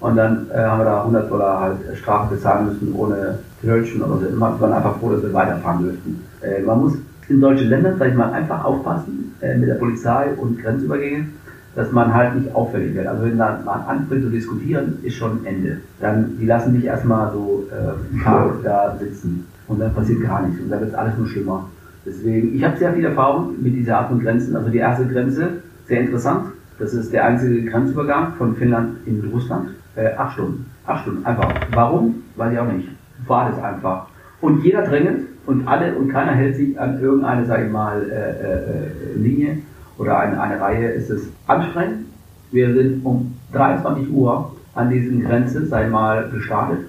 [0.01, 4.19] Und dann äh, haben wir da 100 Dollar halt Strafe bezahlen müssen ohne Knöllchen oder
[4.19, 4.27] so.
[4.27, 6.25] Immer waren einfach froh, dass wir weiterfahren dürften.
[6.41, 6.95] Äh, man muss
[7.29, 11.33] in solchen Ländern, sag ich mal, einfach aufpassen äh, mit der Polizei und Grenzübergängen,
[11.75, 13.07] dass man halt nicht auffällig wird.
[13.07, 15.79] Also wenn da man anfängt zu diskutieren, ist schon Ende.
[16.01, 20.61] Dann, die lassen dich erstmal so äh, Tag da sitzen und dann passiert gar nichts
[20.61, 21.69] und dann wird alles nur schlimmer.
[22.07, 24.57] Deswegen, ich habe sehr viel Erfahrung mit dieser Art von Grenzen.
[24.57, 25.49] Also die erste Grenze,
[25.87, 26.53] sehr interessant.
[26.79, 29.71] Das ist der einzige Grenzübergang von Finnland in Russland.
[29.97, 30.67] Äh, acht Stunden.
[30.87, 31.53] Acht Stunden, einfach.
[31.73, 32.23] Warum?
[32.37, 32.89] Weiß ich auch nicht.
[33.27, 34.07] War das einfach.
[34.41, 39.17] Und jeder drängelt und alle und keiner hält sich an irgendeine, sage ich mal, äh,
[39.17, 39.59] äh, Linie
[39.99, 40.93] oder eine, eine Reihe.
[40.95, 42.07] Es ist anstrengend.
[42.53, 46.87] Wir sind um 23 Uhr an diesen Grenze, sag ich mal, gestartet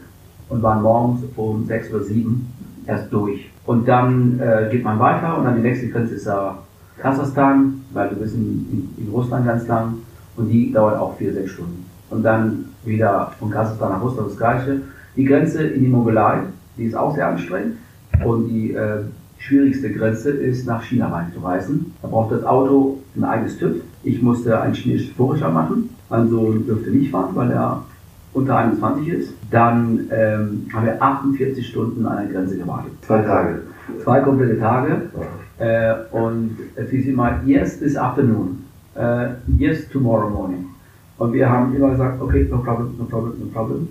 [0.49, 2.47] und waren morgens um 6 oder 7
[2.85, 3.49] erst durch.
[3.65, 6.59] Und dann äh, geht man weiter und dann die nächste Grenze ist ja
[6.99, 9.95] Kasachstan, weil du bist in, in, in Russland ganz lang
[10.37, 11.85] und die dauert auch 4, 6 Stunden.
[12.09, 14.81] Und dann wieder von Kasachstan nach Russland das gleiche.
[15.15, 16.39] Die Grenze in die Mongolei,
[16.77, 17.77] die ist auch sehr anstrengend.
[18.25, 19.03] Und die äh,
[19.37, 21.93] schwierigste Grenze ist nach China reinzureisen.
[22.01, 23.81] Da braucht das Auto ein eigenes TÜV.
[24.03, 25.89] Ich musste ein chinesisches Führerschein machen.
[26.09, 27.83] Mein Sohn dürfte nicht fahren, weil er
[28.33, 29.33] unter 21 ist.
[29.51, 32.91] Dann ähm, haben wir 48 Stunden an der Grenze gewartet.
[33.01, 33.61] Zwei Tage.
[34.03, 35.09] Zwei komplette Tage.
[35.59, 38.65] Äh, und es hieß immer, yes this afternoon.
[38.95, 40.65] Äh, yes tomorrow morning.
[41.17, 43.89] Und wir haben immer gesagt, okay, no problem, no problem, no problem.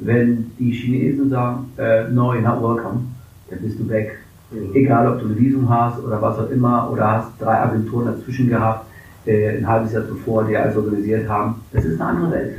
[0.00, 3.04] Wenn die Chinesen sagen, äh, no, you're not welcome,
[3.48, 4.18] dann bist du weg.
[4.72, 8.48] Egal, ob du ein Visum hast oder was auch immer, oder hast drei Agenturen dazwischen
[8.48, 8.86] gehabt,
[9.24, 11.56] äh, ein halbes Jahr zuvor, die alles organisiert haben.
[11.72, 12.58] Das ist eine andere Welt.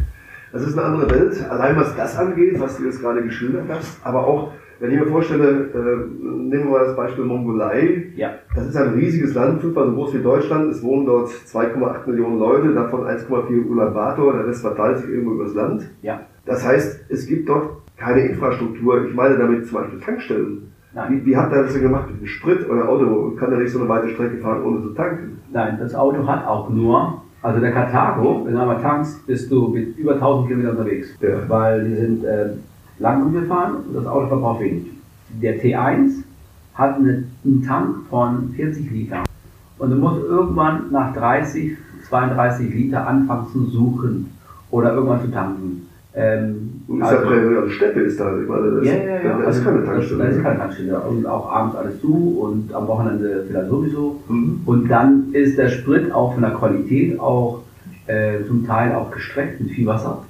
[0.52, 3.98] Das ist eine andere Welt, allein was das angeht, was du jetzt gerade geschildert hast,
[4.06, 8.32] aber auch, wenn ich mir vorstelle, äh, nehmen wir mal das Beispiel Mongolei, Ja.
[8.56, 12.40] das ist ein riesiges Land, fünfmal so groß wie Deutschland, es wohnen dort 2,8 Millionen
[12.40, 15.90] Leute, davon 1,4 Ulaanbaatar, der Rest verteilt sich irgendwo übers Land.
[16.02, 16.22] Ja.
[16.46, 20.72] Das heißt, es gibt dort keine Infrastruktur, ich meine damit zum Beispiel Tankstellen.
[20.94, 21.12] Nein.
[21.22, 22.66] Wie, wie habt ihr das denn gemacht mit dem Sprit?
[22.70, 25.40] Euer Auto kann ja nicht so eine weite Strecke fahren, ohne zu tanken.
[25.52, 29.68] Nein, das Auto hat auch nur, also der Karthago, wenn du einmal tankst, bist du
[29.70, 31.14] mit über 1000 Kilometern unterwegs.
[31.20, 31.50] Ja.
[31.50, 32.50] Weil die sind äh,
[32.99, 34.86] lang gefahren und das Auto verbraucht wenig.
[35.41, 36.23] Der T1
[36.73, 39.23] hat eine, einen Tank von 40 Liter.
[39.77, 41.77] Und du musst irgendwann nach 30,
[42.08, 44.31] 32 Liter anfangen zu suchen
[44.71, 45.88] oder irgendwann zu tanken.
[46.17, 49.38] Ähm, Und ist ja Prärie, also Städte ist da, ich meine, das, ja, ja, ja.
[49.38, 50.23] da ist keine Tankstelle.
[50.23, 50.99] Da ist keine Tankstelle.
[51.01, 54.21] Und auch abends alles zu und am Wochenende vielleicht sowieso.
[54.29, 54.62] Mhm.
[54.65, 57.63] Und dann ist der Sprit auch von der Qualität auch
[58.08, 60.23] äh, zum Teil auch gestreckt mit viel Wasser.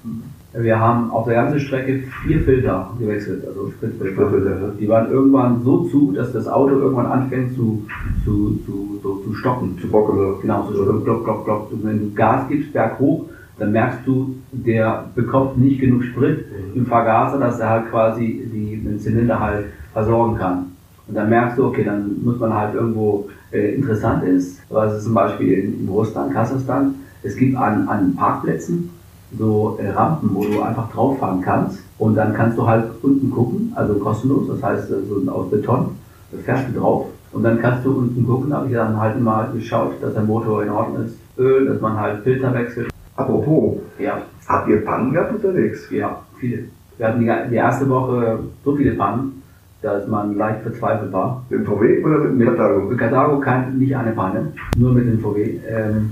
[0.57, 4.13] Wir haben auf der ganzen Strecke vier Filter gewechselt, also Spritfilter.
[4.13, 4.69] Spritfilter, ja.
[4.79, 7.85] Die waren irgendwann so zu, dass das Auto irgendwann anfängt zu,
[8.23, 9.77] zu, zu, so, zu stocken.
[9.81, 10.39] Zu Bock oder?
[10.41, 11.71] Genau, so stocken, klopp, klopp, klopp.
[11.73, 13.25] Und wenn du Gas gibst, berghoch,
[13.57, 18.77] dann merkst du, der bekommt nicht genug Sprit im Vergaser, dass er halt quasi die,
[18.77, 20.71] den Zylinder halt versorgen kann.
[21.07, 25.03] Und dann merkst du, okay, dann muss man halt irgendwo äh, interessant ist, was es
[25.03, 28.89] zum Beispiel in, in Russland, Kasachstan, es gibt an, an Parkplätzen
[29.37, 33.29] so äh, Rampen, wo du einfach drauf fahren kannst und dann kannst du halt unten
[33.31, 35.89] gucken, also kostenlos, das heißt äh, so aus Beton,
[36.31, 39.49] da fährst du drauf und dann kannst du unten gucken, habe ich dann halt mal
[39.53, 42.89] geschaut, dass der Motor in Ordnung ist, Öl, dass man halt Filter wechselt.
[43.17, 44.17] Apropos, Ja,
[44.47, 45.89] habt ihr Pannen gehabt unterwegs?
[45.91, 46.65] ja, viele.
[46.97, 49.41] Wir hatten die, die erste Woche so viele Pannen,
[49.81, 51.43] dass man leicht verzweifelt war.
[51.49, 52.79] Mit dem VW oder mit dem Mit Karthago?
[52.89, 55.59] Mit Carthago kann nicht eine Panne, nur mit dem VW.
[55.69, 56.11] Ähm,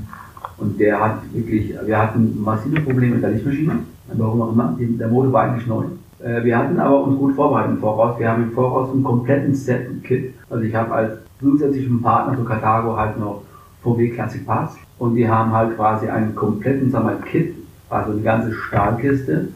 [0.64, 3.80] und der hat wirklich, wir hatten massive Probleme mit der Lichtmaschine,
[4.14, 4.78] warum auch immer.
[4.80, 5.84] Der Motor war eigentlich neu.
[6.24, 8.18] Äh, wir hatten aber uns gut vorbereitet im Voraus.
[8.18, 10.34] Wir haben im Voraus einen kompletten Set-Kit.
[10.50, 13.44] Also ich habe als zusätzlichen Partner zu Carthago halt noch
[13.84, 14.76] VW Classic Parts.
[15.00, 17.56] Und die haben halt quasi einen kompletten, sagen wir mal, Kit,
[17.90, 19.50] also eine ganze Stahlkiste.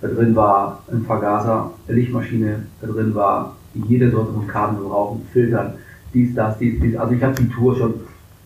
[0.00, 4.88] Da drin war ein Vergaser, eine Lichtmaschine, da drin war jede Sorte von Kabel, wir
[4.88, 5.74] brauchen, Filtern,
[6.12, 6.96] dies, das, dies, dies.
[6.96, 7.94] Also ich habe die Tour schon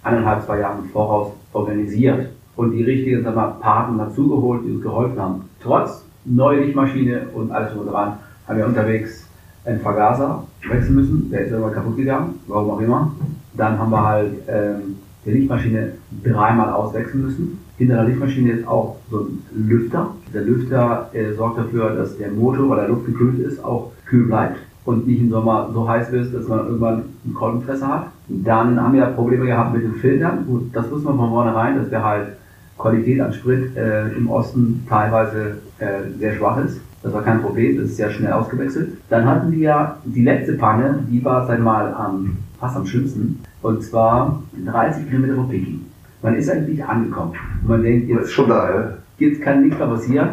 [0.03, 4.83] eineinhalb, zwei Jahre im Voraus organisiert und die richtigen wir, mal, Paten dazugeholt, die uns
[4.83, 5.43] geholfen haben.
[5.63, 8.15] Trotz neue Lichtmaschine und alles drum dran
[8.47, 9.27] haben wir unterwegs
[9.65, 13.13] einen Vergaser wechseln müssen, der ist irgendwann kaputt gegangen, warum auch immer.
[13.55, 15.93] Dann haben wir halt ähm, die Lichtmaschine
[16.23, 17.59] dreimal auswechseln müssen.
[17.79, 20.13] Hinter der Lichtmaschine ist auch so ein Lüfter.
[20.33, 24.27] Der Lüfter äh, sorgt dafür, dass der Motor, weil der Luft gekühlt ist, auch kühl
[24.27, 28.07] bleibt und nicht im Sommer so heiß wird, dass man irgendwann einen Kolbenfresser hat.
[28.29, 30.47] Dann haben wir Probleme gehabt mit den Filtern.
[30.47, 32.29] Gut, das wussten wir von vornherein, dass wir halt
[32.77, 36.81] Qualität an Sprit äh, im Osten teilweise äh, sehr schwach ist.
[37.03, 38.99] Das war kein Problem, das ist sehr schnell ausgewechselt.
[39.09, 43.43] Dann hatten wir die letzte Panne, die war sag mal am, fast am schlimmsten.
[43.63, 45.87] Und zwar 30 Kilometer von Peking.
[46.23, 47.35] Man ist eigentlich angekommen.
[47.63, 48.93] Und man denkt, jetzt schon da, ja?
[49.19, 50.29] jetzt kann nichts mehr passieren.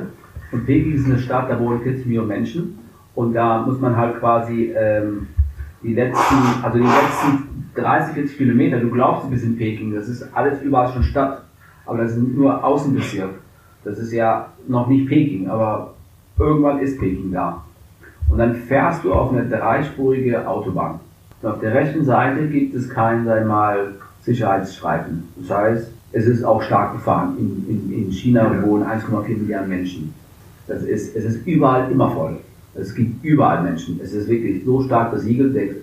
[0.52, 2.80] Und Peking ist eine Stadt, da wohnen 40 Millionen Menschen.
[3.16, 5.28] Und da muss man halt quasi ähm,
[5.84, 10.08] die letzten, also die letzten 30, 40 Kilometer, du glaubst, du bist in Peking, das
[10.08, 11.44] ist alles überall schon Stadt.
[11.86, 13.32] Aber das sind nur Außenbezirk.
[13.84, 15.94] Das ist ja noch nicht Peking, aber
[16.40, 17.64] irgendwann ist Peking da.
[18.30, 21.00] Und dann fährst du auf eine dreispurige Autobahn.
[21.42, 25.28] Und auf der rechten Seite gibt es keinen, ich mal, Sicherheitsstreifen.
[25.36, 27.36] Das heißt, es ist auch stark gefahren.
[27.38, 28.64] In, in, in China Ja.
[28.64, 30.14] wohnen 1,4 Milliarden Menschen.
[30.68, 32.38] Das ist, es ist überall immer voll.
[32.76, 34.00] Es gibt überall Menschen.
[34.02, 35.76] Es ist wirklich so stark besiegelt, denkst,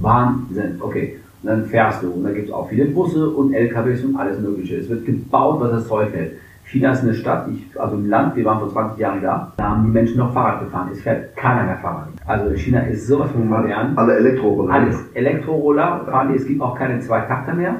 [0.00, 0.12] irre.
[0.12, 0.76] Wahnsinn.
[0.80, 1.16] Okay.
[1.42, 2.10] Und dann fährst du.
[2.10, 4.76] Und da gibt es auch viele Busse und LKWs und alles Mögliche.
[4.76, 6.32] Es wird gebaut, was das Zeug hält.
[6.70, 9.70] China ist eine Stadt, ich, also ein Land, wir waren vor 20 Jahren da, da
[9.70, 10.88] haben die Menschen noch Fahrrad gefahren.
[10.92, 12.08] Es fährt keiner mehr Fahrrad.
[12.26, 13.98] Also China ist sowas von modern.
[13.98, 14.72] Alle Elektroroller.
[14.72, 15.04] Alles.
[15.14, 17.74] Elektroroller fahren die, es gibt auch keine Zweitakter mehr.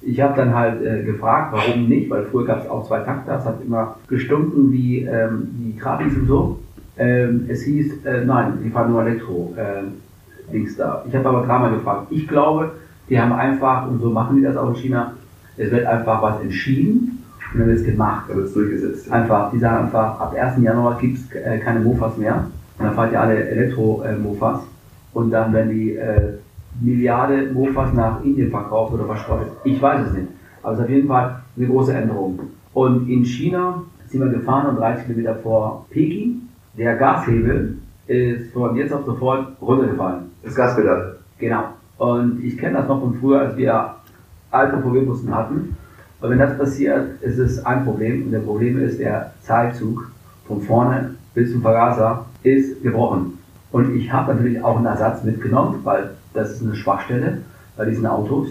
[0.00, 3.36] Ich habe dann halt äh, gefragt, warum nicht, weil früher gab es auch zwei Takter,
[3.36, 6.58] es hat immer gestunken wie ähm, die Kratis und so.
[6.96, 9.82] Ähm, es hieß, äh, nein, die fahren nur Elektro, äh,
[10.52, 11.04] Dings da.
[11.08, 12.06] Ich habe aber dreimal gefragt.
[12.10, 12.72] Ich glaube,
[13.08, 15.14] die haben einfach, und so machen die das auch in China,
[15.56, 18.26] es wird einfach was entschieden und dann wird es gemacht.
[18.28, 19.10] Da wird es durchgesetzt.
[19.10, 20.62] Einfach, die sagen einfach, ab 1.
[20.62, 22.46] Januar gibt es äh, keine Mofas mehr.
[22.78, 24.60] Und dann fahrt ihr alle Elektro-Mofas.
[25.12, 26.34] Und dann werden die äh,
[26.80, 29.48] Milliarde Mofas nach Indien verkauft oder verschrottet.
[29.64, 30.28] Ich weiß es nicht.
[30.62, 32.38] Aber es ist auf jeden Fall eine große Änderung.
[32.72, 36.42] Und in China sind wir gefahren und 30 Kilometer vor Peking.
[36.78, 37.78] Der Gashebel
[38.10, 40.32] ist von jetzt auf sofort runtergefallen.
[40.42, 41.16] Das Gaspedal.
[41.38, 41.64] Genau.
[41.98, 43.94] Und ich kenne das noch von früher, als wir
[44.50, 45.76] alte VW-Bussen hatten.
[46.20, 48.24] Und wenn das passiert, ist es ein Problem.
[48.24, 50.10] Und der Problem ist, der Seilzug
[50.48, 53.38] von vorne bis zum Vergaser ist gebrochen.
[53.70, 57.38] Und ich habe natürlich auch einen Ersatz mitgenommen, weil das ist eine Schwachstelle
[57.76, 58.48] bei diesen Autos.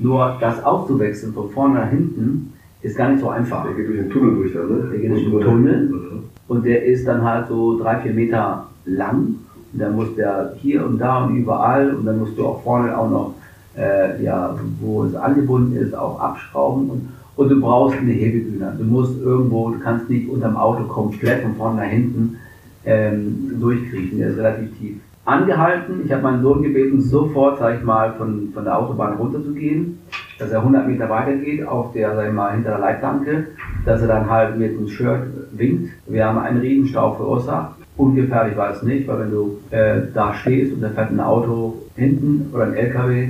[0.00, 3.64] Nur das auszuwechseln von vorne nach hinten ist gar nicht so einfach.
[3.64, 4.88] Der geht durch den Tunnel durch ne?
[4.90, 5.88] Der geht durch den Tunnel.
[5.88, 6.24] Mhm.
[6.48, 9.36] Und der ist dann halt so drei, vier Meter lang.
[9.72, 12.96] Und dann muss der hier und da und überall und dann musst du auch vorne
[12.96, 13.34] auch noch,
[13.76, 16.90] äh, ja, wo es angebunden ist, auch abschrauben.
[16.90, 18.74] Und, und du brauchst eine Hebebühne.
[18.78, 22.36] Du musst irgendwo, du kannst nicht unterm Auto komplett von vorne nach hinten
[22.84, 24.18] ähm, durchkriechen.
[24.18, 24.96] Der ist relativ tief.
[25.24, 29.98] Angehalten, ich habe meinen Sohn gebeten, sofort, sag ich mal, von, von der Autobahn runterzugehen,
[30.38, 33.46] dass er 100 Meter weitergeht, auf der, sag ich mal, hinter der Leitplanke,
[33.84, 35.90] dass er dann halt mit dem Shirt winkt.
[36.06, 37.79] Wir haben einen Riesenstau verursacht.
[38.00, 41.82] Ungefährlich war es nicht, weil wenn du äh, da stehst und da fährt ein Auto
[41.96, 43.28] hinten oder ein LKW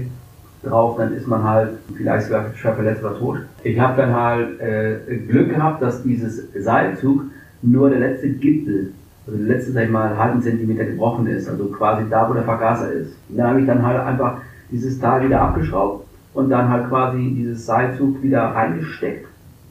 [0.62, 3.38] drauf, dann ist man halt vielleicht sogar schwer verletzt oder tot.
[3.64, 7.22] Ich habe dann halt äh, Glück gehabt, dass dieses Seilzug
[7.62, 8.92] nur der letzte Gipfel,
[9.26, 12.44] also der letzte, sag ich mal, halben Zentimeter gebrochen ist, also quasi da, wo der
[12.44, 13.16] Vergaser ist.
[13.28, 14.36] Und dann habe ich dann halt einfach
[14.70, 19.26] dieses Teil wieder abgeschraubt und dann halt quasi dieses Seilzug wieder reingesteckt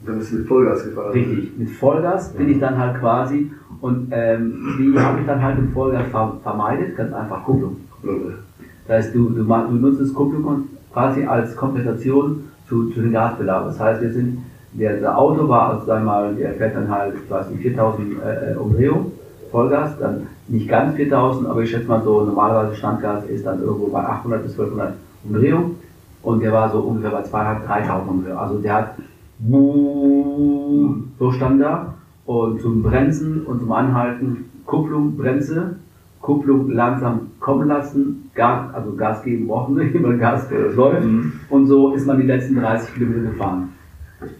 [0.06, 1.12] Dann bist du mit Vollgas gefahren.
[1.12, 5.60] Richtig, mit Vollgas bin ich dann halt quasi und ähm, wie habe ich dann halt
[5.60, 6.06] mit Vollgas
[6.42, 6.96] vermeidet?
[6.96, 7.76] Ganz einfach Kupplung.
[8.86, 13.66] Das heißt, du, du, du nutzt das Kupplung quasi als Kompensation zu, zu den Gasbelag.
[13.66, 14.38] Das heißt, wir sind,
[14.72, 18.56] der, der Auto war, also einmal, der fährt dann halt, ich weiß nicht, 4000 äh,
[18.56, 19.12] Umdrehungen,
[19.50, 23.88] Vollgas, dann nicht ganz 4000, aber ich schätze mal so, normalerweise Standgas ist dann irgendwo
[23.88, 25.76] bei 800 bis 1200 Umdrehungen
[26.22, 28.38] und der war so ungefähr bei 2.500, 3.000 Umdrehungen.
[28.38, 28.94] Also der hat
[31.18, 31.94] so stand da
[32.26, 35.76] und zum Bremsen und zum Anhalten Kupplung, Bremse,
[36.20, 41.04] Kupplung langsam kommen lassen, Gas, also Gas geben brauchen nicht, weil Gas läuft.
[41.04, 41.32] Mhm.
[41.48, 43.70] Und so ist man die letzten 30 Kilometer gefahren.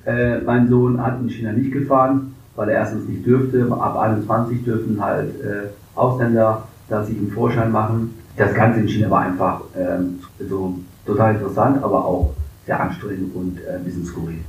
[0.04, 3.66] Äh, mein Sohn hat in China nicht gefahren, weil er erstens nicht dürfte.
[3.70, 8.14] Ab 21 dürfen halt äh, Ausländer da sich einen Vorschein machen.
[8.36, 10.74] Das Ganze in China war einfach äh, so
[11.06, 12.34] total interessant, aber auch
[12.66, 14.40] sehr anstrengend und äh, ein bisschen skurril.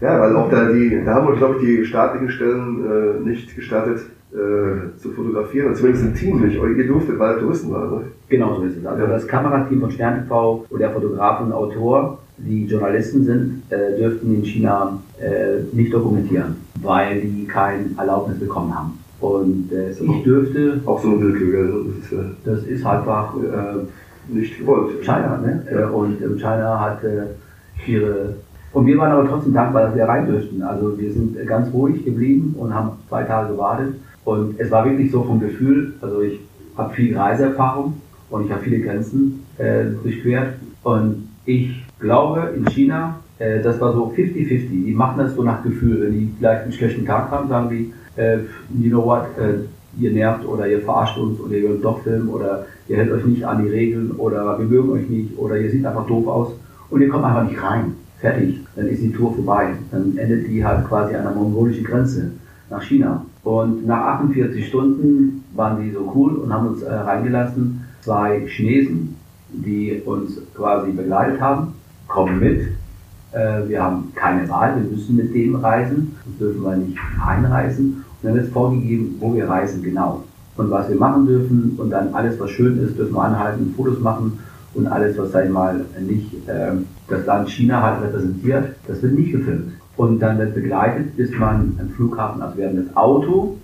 [0.00, 3.54] Ja, weil auch da die, da haben wir, glaube ich, die staatlichen Stellen äh, nicht
[3.54, 4.00] gestattet
[4.32, 6.56] äh, zu fotografieren, und zumindest ein Team nicht.
[6.56, 8.04] Ihr durftet, weil Touristen waren, ne?
[8.28, 8.86] Genau so ist es.
[8.86, 9.08] Also ja.
[9.10, 14.34] das Kamerateam von Stern TV und der Fotograf und Autor, die Journalisten sind, äh, dürften
[14.34, 18.98] in China äh, nicht dokumentieren, weil die kein Erlaubnis bekommen haben.
[19.20, 20.80] Und äh, ich dürfte.
[20.86, 25.02] Auch so eine Willkür, das ist, äh, das ist einfach äh, nicht gewollt.
[25.02, 25.62] China, ne?
[25.70, 25.88] Ja.
[25.88, 27.00] Und China hat
[27.86, 28.34] ihre
[28.72, 30.62] und wir waren aber trotzdem dankbar, dass wir rein durften.
[30.62, 33.94] Also wir sind ganz ruhig geblieben und haben zwei Tage gewartet.
[34.24, 36.38] Und es war wirklich so vom Gefühl, also ich
[36.76, 37.94] habe viel Reiseerfahrung
[38.30, 40.54] und ich habe viele Grenzen äh, durchquert.
[40.84, 44.68] Und ich glaube, in China, äh, das war so 50-50.
[44.68, 46.02] Die machen das so nach Gefühl.
[46.02, 48.38] Wenn die vielleicht einen schlechten Tag haben, sagen die, äh,
[48.78, 49.64] you know what, äh,
[50.00, 53.24] ihr nervt oder ihr verarscht uns oder ihr wollt doch filmen oder ihr hält euch
[53.24, 56.52] nicht an die Regeln oder wir mögen euch nicht oder ihr seht einfach doof aus
[56.90, 59.74] und ihr kommt einfach nicht rein fertig, dann ist die Tour vorbei.
[59.90, 62.30] Dann endet die halt quasi an der mongolischen Grenze
[62.68, 63.24] nach China.
[63.42, 67.84] Und nach 48 Stunden waren die so cool und haben uns äh, reingelassen.
[68.02, 69.16] Zwei Chinesen,
[69.50, 71.74] die uns quasi begleitet haben,
[72.06, 72.60] kommen mit.
[73.32, 78.04] Äh, wir haben keine Wahl, wir müssen mit denen reisen, sonst dürfen wir nicht einreisen.
[78.22, 80.24] Und dann ist vorgegeben, wo wir reisen genau
[80.56, 81.74] und was wir machen dürfen.
[81.78, 84.38] Und dann alles, was schön ist, dürfen wir anhalten, Fotos machen
[84.74, 86.72] und alles, was, sag ich mal, nicht äh,
[87.08, 89.72] das Land China halt repräsentiert, das wird nicht gefilmt.
[89.96, 93.58] Und dann wird begleitet, bis man am Flughafen, also wir haben das Auto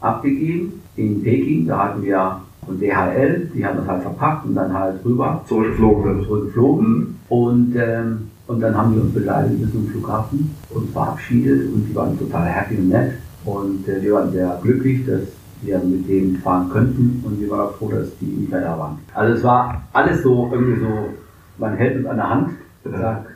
[0.00, 4.72] abgegeben in Peking, da hatten wir von DHL, die haben das halt verpackt und dann
[4.72, 5.42] halt rüber.
[5.46, 6.24] Zurückgeflogen.
[6.24, 6.88] Zurückgeflogen.
[6.88, 7.14] Mhm.
[7.28, 11.94] Und, ähm, und dann haben die uns begleitet bis zum Flughafen und verabschiedet und die
[11.94, 13.12] waren total happy und nett.
[13.44, 15.22] Und äh, wir waren sehr glücklich, dass
[15.62, 18.98] wir mit denen fahren könnten und wir waren froh, dass die nicht mehr da waren.
[19.14, 21.10] Also es war alles so irgendwie so,
[21.58, 22.50] man hält uns an der Hand
[22.84, 23.26] und sagt,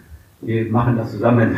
[0.40, 1.56] wir machen das zusammen.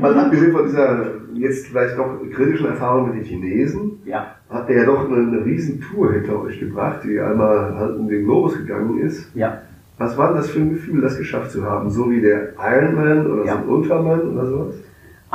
[0.00, 4.26] Mal abgesehen von dieser jetzt vielleicht doch kritischen Erfahrung mit den Chinesen, ja.
[4.48, 8.08] hat der ja doch eine, eine riesen Tour hinter euch gebracht, die einmal halt um
[8.08, 9.34] den Globus gegangen ist.
[9.34, 9.62] Ja.
[9.98, 11.90] Was war denn das für ein Gefühl, das geschafft zu haben?
[11.90, 13.52] So wie der Ironman oder ja.
[13.54, 14.74] so ein Ultraman oder sowas?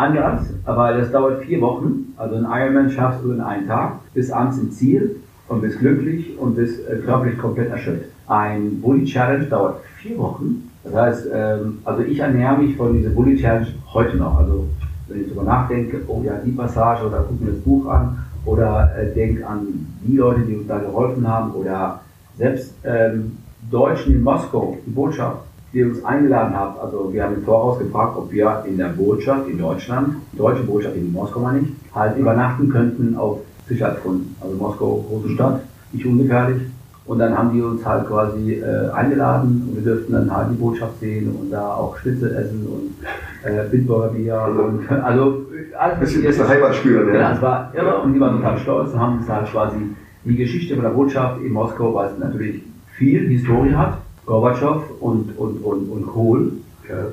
[0.02, 2.16] Anders, aber das dauert vier Wochen.
[2.18, 6.36] Also ein Ironman schaffst du in einem Tag, bis abends im Ziel und bist glücklich
[6.40, 8.10] und bist äh, körperlich komplett erschöpft.
[8.28, 10.72] Ein Bully Challenge dauert vier Wochen.
[10.84, 14.40] Das heißt, ähm, also ich ernähre mich von dieser Bully Challenge heute noch.
[14.40, 14.66] Also
[15.08, 18.92] wenn ich darüber nachdenke, oh ja, die Passage oder guck mir das Buch an oder
[18.98, 22.02] äh, denk an die Leute, die uns da geholfen haben oder
[22.40, 23.38] selbst ähm,
[23.70, 25.42] Deutschen in Moskau, die Botschaft,
[25.74, 29.48] die uns eingeladen habt, also wir haben im Voraus gefragt, ob wir in der Botschaft
[29.48, 34.36] in Deutschland, deutsche Botschaft in Moskau meine ich, halt übernachten könnten auf Sicherheitsgründen.
[34.42, 35.62] Also Moskau, große Stadt,
[35.94, 36.62] nicht ungefährlich.
[37.06, 40.56] Und dann haben die uns halt quasi äh, eingeladen und wir dürften dann halt die
[40.56, 45.46] Botschaft sehen und da auch Schnitzel essen und äh, Bitburger Bier und also
[45.78, 46.00] alles.
[46.00, 47.20] Bisschen, bisschen Heimat spüren, ja.
[47.20, 49.78] Ja, es war irre und die waren total stolz und haben uns halt quasi
[50.24, 52.62] die Geschichte von der Botschaft in Moskau, weil es natürlich
[52.98, 53.98] viel Historie hat,
[54.32, 56.54] Gorbatschow und, und, und, und Kohl,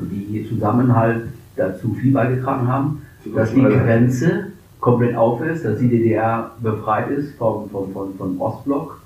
[0.02, 1.24] die zusammen halt
[1.56, 3.02] dazu viel beigetragen haben,
[3.34, 8.40] dass die Grenze komplett auf ist, dass die DDR befreit ist vom, vom, vom, vom
[8.40, 9.00] Ostblock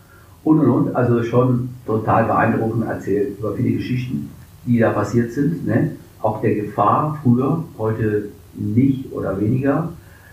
[0.45, 0.95] und und und.
[0.95, 4.29] Also schon total beeindruckend erzählt über viele Geschichten,
[4.67, 5.67] die da passiert sind.
[5.67, 5.93] Ne?
[6.21, 9.89] Auch der Gefahr früher, heute nicht oder weniger.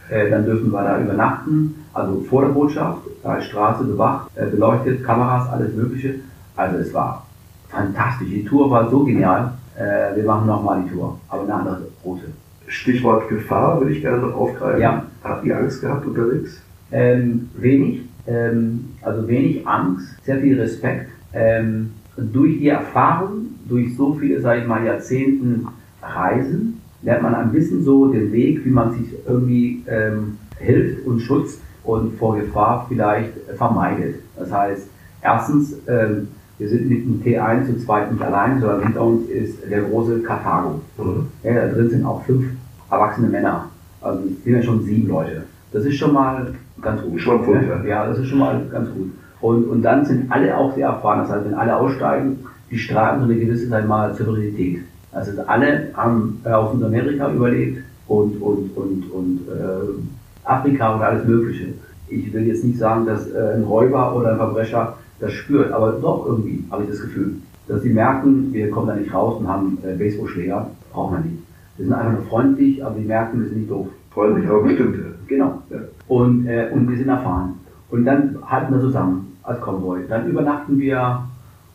[0.10, 4.48] Äh, dann dürfen wir da übernachten, also vor der Botschaft, da ist Straße bewacht, äh,
[4.48, 6.16] beleuchtet, Kameras, alles Mögliche.
[6.58, 7.29] Also es war
[7.70, 8.30] fantastisch.
[8.30, 9.54] Die Tour war so genial.
[9.76, 12.26] Äh, wir machen nochmal die Tour, aber eine andere Route.
[12.68, 14.82] Stichwort Gefahr würde ich gerne noch aufgreifen.
[14.82, 15.06] Ja.
[15.24, 16.62] Habt ihr Angst gehabt unterwegs?
[16.92, 18.02] Ähm, wenig.
[18.28, 21.10] Ähm, also wenig Angst, sehr viel Respekt.
[21.34, 25.68] Ähm, durch die Erfahrung, durch so viele, sage ich mal, Jahrzehnten
[26.02, 31.22] Reisen, lernt man ein bisschen so den Weg, wie man sich irgendwie ähm, hilft und
[31.22, 34.16] schützt und vor Gefahr vielleicht vermeidet.
[34.38, 34.88] Das heißt,
[35.22, 36.28] erstens, ähm,
[36.60, 40.20] wir sind mit dem T1 zu zweit nicht allein, sondern hinter uns ist der große
[40.20, 40.82] Karthago.
[40.98, 41.28] Mhm.
[41.42, 42.46] Ja, da drin sind auch fünf
[42.92, 43.70] erwachsene Männer.
[44.02, 45.44] Also es sind ja schon sieben Leute.
[45.72, 47.22] Das ist schon mal ganz gut.
[47.22, 47.84] Schon gut, ja.
[47.86, 49.10] ja, das ist schon mal ganz gut.
[49.40, 51.20] Und, und dann sind alle auch sehr erfahren.
[51.20, 52.40] Das heißt, wenn alle aussteigen,
[52.70, 54.82] die strahlen so eine gewisse sag mal, Souveränität.
[55.14, 61.26] Also alle haben äh, aus Amerika überlebt und, und, und, und äh, Afrika und alles
[61.26, 61.68] Mögliche.
[62.10, 65.94] Ich will jetzt nicht sagen, dass äh, ein Räuber oder ein Verbrecher das spürt, aber
[65.94, 67.36] doch irgendwie habe ich das Gefühl,
[67.68, 71.44] dass sie merken, wir kommen da nicht raus und haben äh, Baseballschläger, brauchen wir nicht.
[71.78, 73.88] Wir sind einfach nur freundlich, aber die merken, wir sind nicht doof.
[74.12, 74.98] Freundlich, aber bestimmt.
[75.28, 75.62] Genau.
[75.70, 75.78] Ja.
[76.08, 77.54] Und, äh, und wir sind erfahren.
[77.92, 80.02] Und dann halten wir zusammen als Konvoi.
[80.08, 81.24] Dann übernachten wir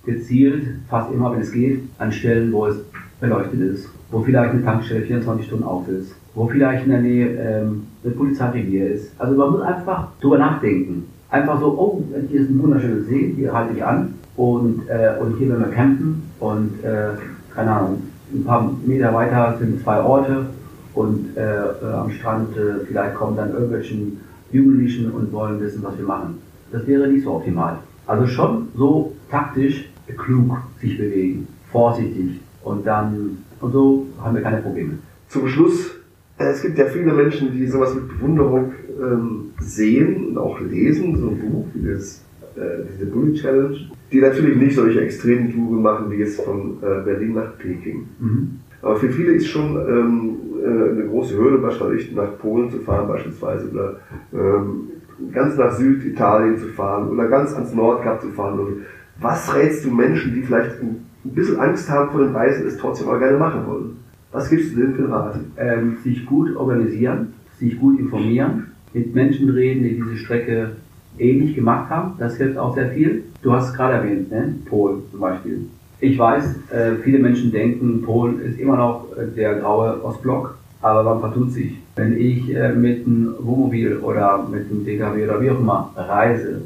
[0.04, 2.76] gezielt, fast immer, wenn es geht, an Stellen, wo es
[3.20, 7.28] beleuchtet ist, wo vielleicht eine Tankstelle 24 Stunden auf ist, wo vielleicht in der Nähe
[7.38, 9.12] ähm, eine Polizeirevier ist.
[9.18, 11.06] Also man muss einfach drüber nachdenken.
[11.34, 15.36] Einfach so, oh, hier ist ein wunderschönes See, hier halte ich an und, äh, und
[15.36, 17.08] hier werden wir campen und äh,
[17.52, 20.46] keine Ahnung, ein paar Meter weiter sind zwei Orte
[20.94, 24.20] und äh, äh am Strand äh, vielleicht kommen dann irgendwelchen
[24.52, 26.38] Jugendlichen und wollen wissen, was wir machen.
[26.70, 27.78] Das wäre nicht so optimal.
[28.06, 34.58] Also schon so taktisch klug sich bewegen, vorsichtig und dann, und so haben wir keine
[34.58, 34.98] Probleme.
[35.28, 35.93] Zum Schluss,
[36.38, 41.28] es gibt ja viele Menschen, die sowas mit Bewunderung ähm, sehen und auch lesen, so
[41.28, 42.24] ein Buch wie das,
[42.56, 43.76] äh, diese Bullet Challenge,
[44.10, 48.06] die natürlich nicht solche extremen Touren machen wie jetzt von äh, Berlin nach Peking.
[48.18, 48.60] Mhm.
[48.82, 53.08] Aber für viele ist schon ähm, äh, eine große Hürde, beispielsweise nach Polen zu fahren
[53.08, 54.00] beispielsweise oder
[54.32, 54.90] ähm,
[55.32, 58.84] ganz nach Süditalien zu fahren oder ganz ans Nordkap zu fahren.
[59.20, 63.08] Was rätst du Menschen, die vielleicht ein bisschen Angst haben vor den Reisen, es trotzdem
[63.08, 64.03] aber gerne machen wollen?
[64.34, 65.36] Was gibst du denen für Rat?
[65.56, 70.72] Ähm, sich gut organisieren, sich gut informieren, mit Menschen reden, die diese Strecke
[71.18, 72.14] ähnlich gemacht haben.
[72.18, 73.22] Das hilft auch sehr viel.
[73.42, 74.56] Du hast es gerade erwähnt, ne?
[74.68, 75.60] Polen zum Beispiel.
[76.00, 81.04] Ich weiß, äh, viele Menschen denken, Polen ist immer noch äh, der graue Ostblock, aber
[81.04, 81.78] man vertut sich.
[81.94, 86.62] Wenn ich äh, mit einem Wohnmobil oder mit einem DKW oder wie auch immer reise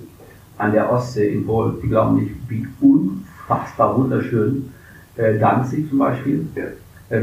[0.57, 4.71] an der Ostsee in Polen, die glauben nicht, wie unfassbar wunderschön
[5.41, 6.47] Danzig zum Beispiel,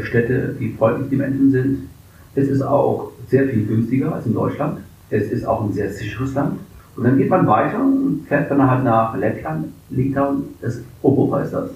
[0.01, 1.89] Städte, wie freundlich die Menschen sind.
[2.35, 4.79] Es ist auch sehr viel günstiger als in Deutschland.
[5.09, 6.59] Es ist auch ein sehr sicheres Land.
[6.95, 10.43] Und dann geht man weiter und fährt dann halt nach Lettland, Litauen.
[10.61, 11.69] Das Europa ist das.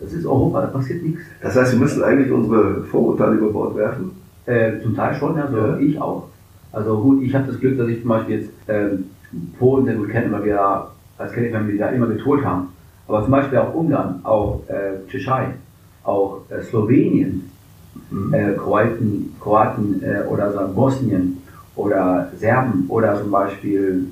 [0.00, 1.22] Das ist Europa, da passiert nichts.
[1.40, 4.10] Das heißt, wir müssen eigentlich unsere Vorurteile über Bord werfen?
[4.46, 5.78] Äh, zum Teil schon, ja, so ja.
[5.78, 6.28] ich auch.
[6.72, 9.04] Also gut, ich habe das Glück, dass ich zum Beispiel jetzt ähm,
[9.58, 12.68] Polen sehr gut kenne, weil wir als kenne wenn wir da immer getourt haben.
[13.06, 15.54] Aber zum Beispiel auch Ungarn, auch äh, Tschechei,
[16.02, 17.50] auch äh, Slowenien.
[18.32, 21.42] Äh, Kroaten, Kroaten äh, oder so Bosnien
[21.76, 24.06] oder Serben oder zum Beispiel,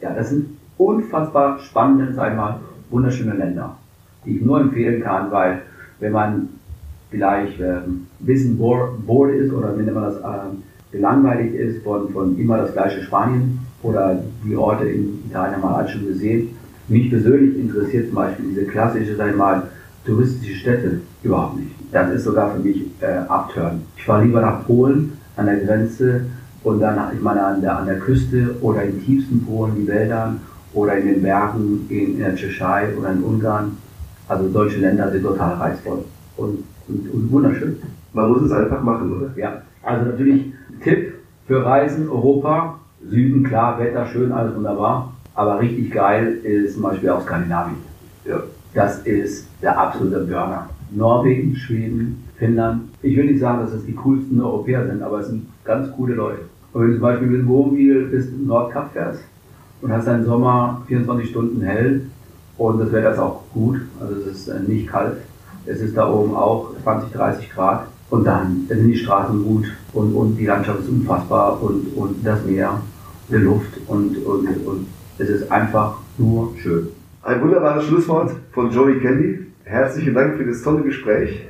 [0.00, 2.60] ja, das sind unfassbar spannende, sag ich mal,
[2.90, 3.76] wunderschöne Länder
[4.24, 5.62] die ich nur empfehlen kann, weil
[6.00, 6.48] wenn man
[7.10, 8.58] vielleicht äh, ein bisschen
[9.30, 14.22] ist oder wenn man das äh, langweilig ist von, von immer das gleiche Spanien oder
[14.44, 16.50] die Orte in Italien wir alle schon gesehen.
[16.88, 19.62] Mich persönlich interessiert zum Beispiel diese klassische, sag ich mal,
[20.04, 21.70] touristische Städte überhaupt nicht.
[21.92, 23.82] Das ist sogar für mich äh, Abturn.
[23.96, 26.26] Ich fahre lieber nach Polen an der Grenze
[26.64, 30.40] und dann, ich meine, an der, an der Küste oder in tiefsten Polen, die Wäldern
[30.72, 33.76] oder in den Bergen in, in der Tschechei oder in Ungarn
[34.28, 36.04] also solche Länder sind total reizvoll
[36.36, 37.76] und, und, und wunderschön.
[38.12, 39.30] Man muss es einfach machen, oder?
[39.36, 41.14] Ja, also natürlich Tipp
[41.46, 45.12] für Reisen Europa, Süden, klar, Wetter schön, alles wunderbar.
[45.34, 47.76] Aber richtig geil ist zum Beispiel auch Skandinavien.
[48.24, 48.42] Ja.
[48.74, 50.68] Das ist der absolute Burner.
[50.90, 52.82] Norwegen, Schweden, Finnland.
[53.02, 56.14] Ich will nicht sagen, dass es die coolsten Europäer sind, aber es sind ganz coole
[56.14, 56.40] Leute.
[56.72, 59.22] Und wenn du zum Beispiel mit dem Wohnmobil bis Nordkap fährst
[59.80, 62.02] und hast deinen Sommer 24 Stunden hell,
[62.58, 65.16] und das Wetter ist auch gut, also es ist äh, nicht kalt.
[65.66, 67.86] Es ist da oben auch 20, 30 Grad.
[68.10, 69.64] Und dann sind die Straßen gut
[69.94, 72.78] und, und die Landschaft ist unfassbar und, und das Meer,
[73.30, 74.86] die Luft und, und, und
[75.18, 76.88] es ist einfach nur schön.
[77.24, 79.46] Ein wunderbares Schlusswort von Joey Kelly.
[79.62, 81.46] Herzlichen Dank für das tolle Gespräch.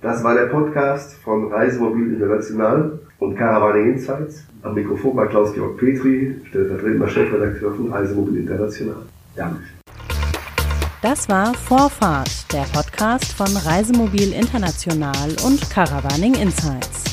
[0.00, 4.44] Das war der Podcast von Reisemobil International und Caravaning Insights.
[4.62, 8.94] Am Mikrofon bei Klaus-Georg Petri, stellvertretender Chefredakteur von Reisemobil International.
[9.34, 9.80] Dankeschön.
[11.02, 17.11] Das war Vorfahrt, der Podcast von Reisemobil International und Caravaning Insights.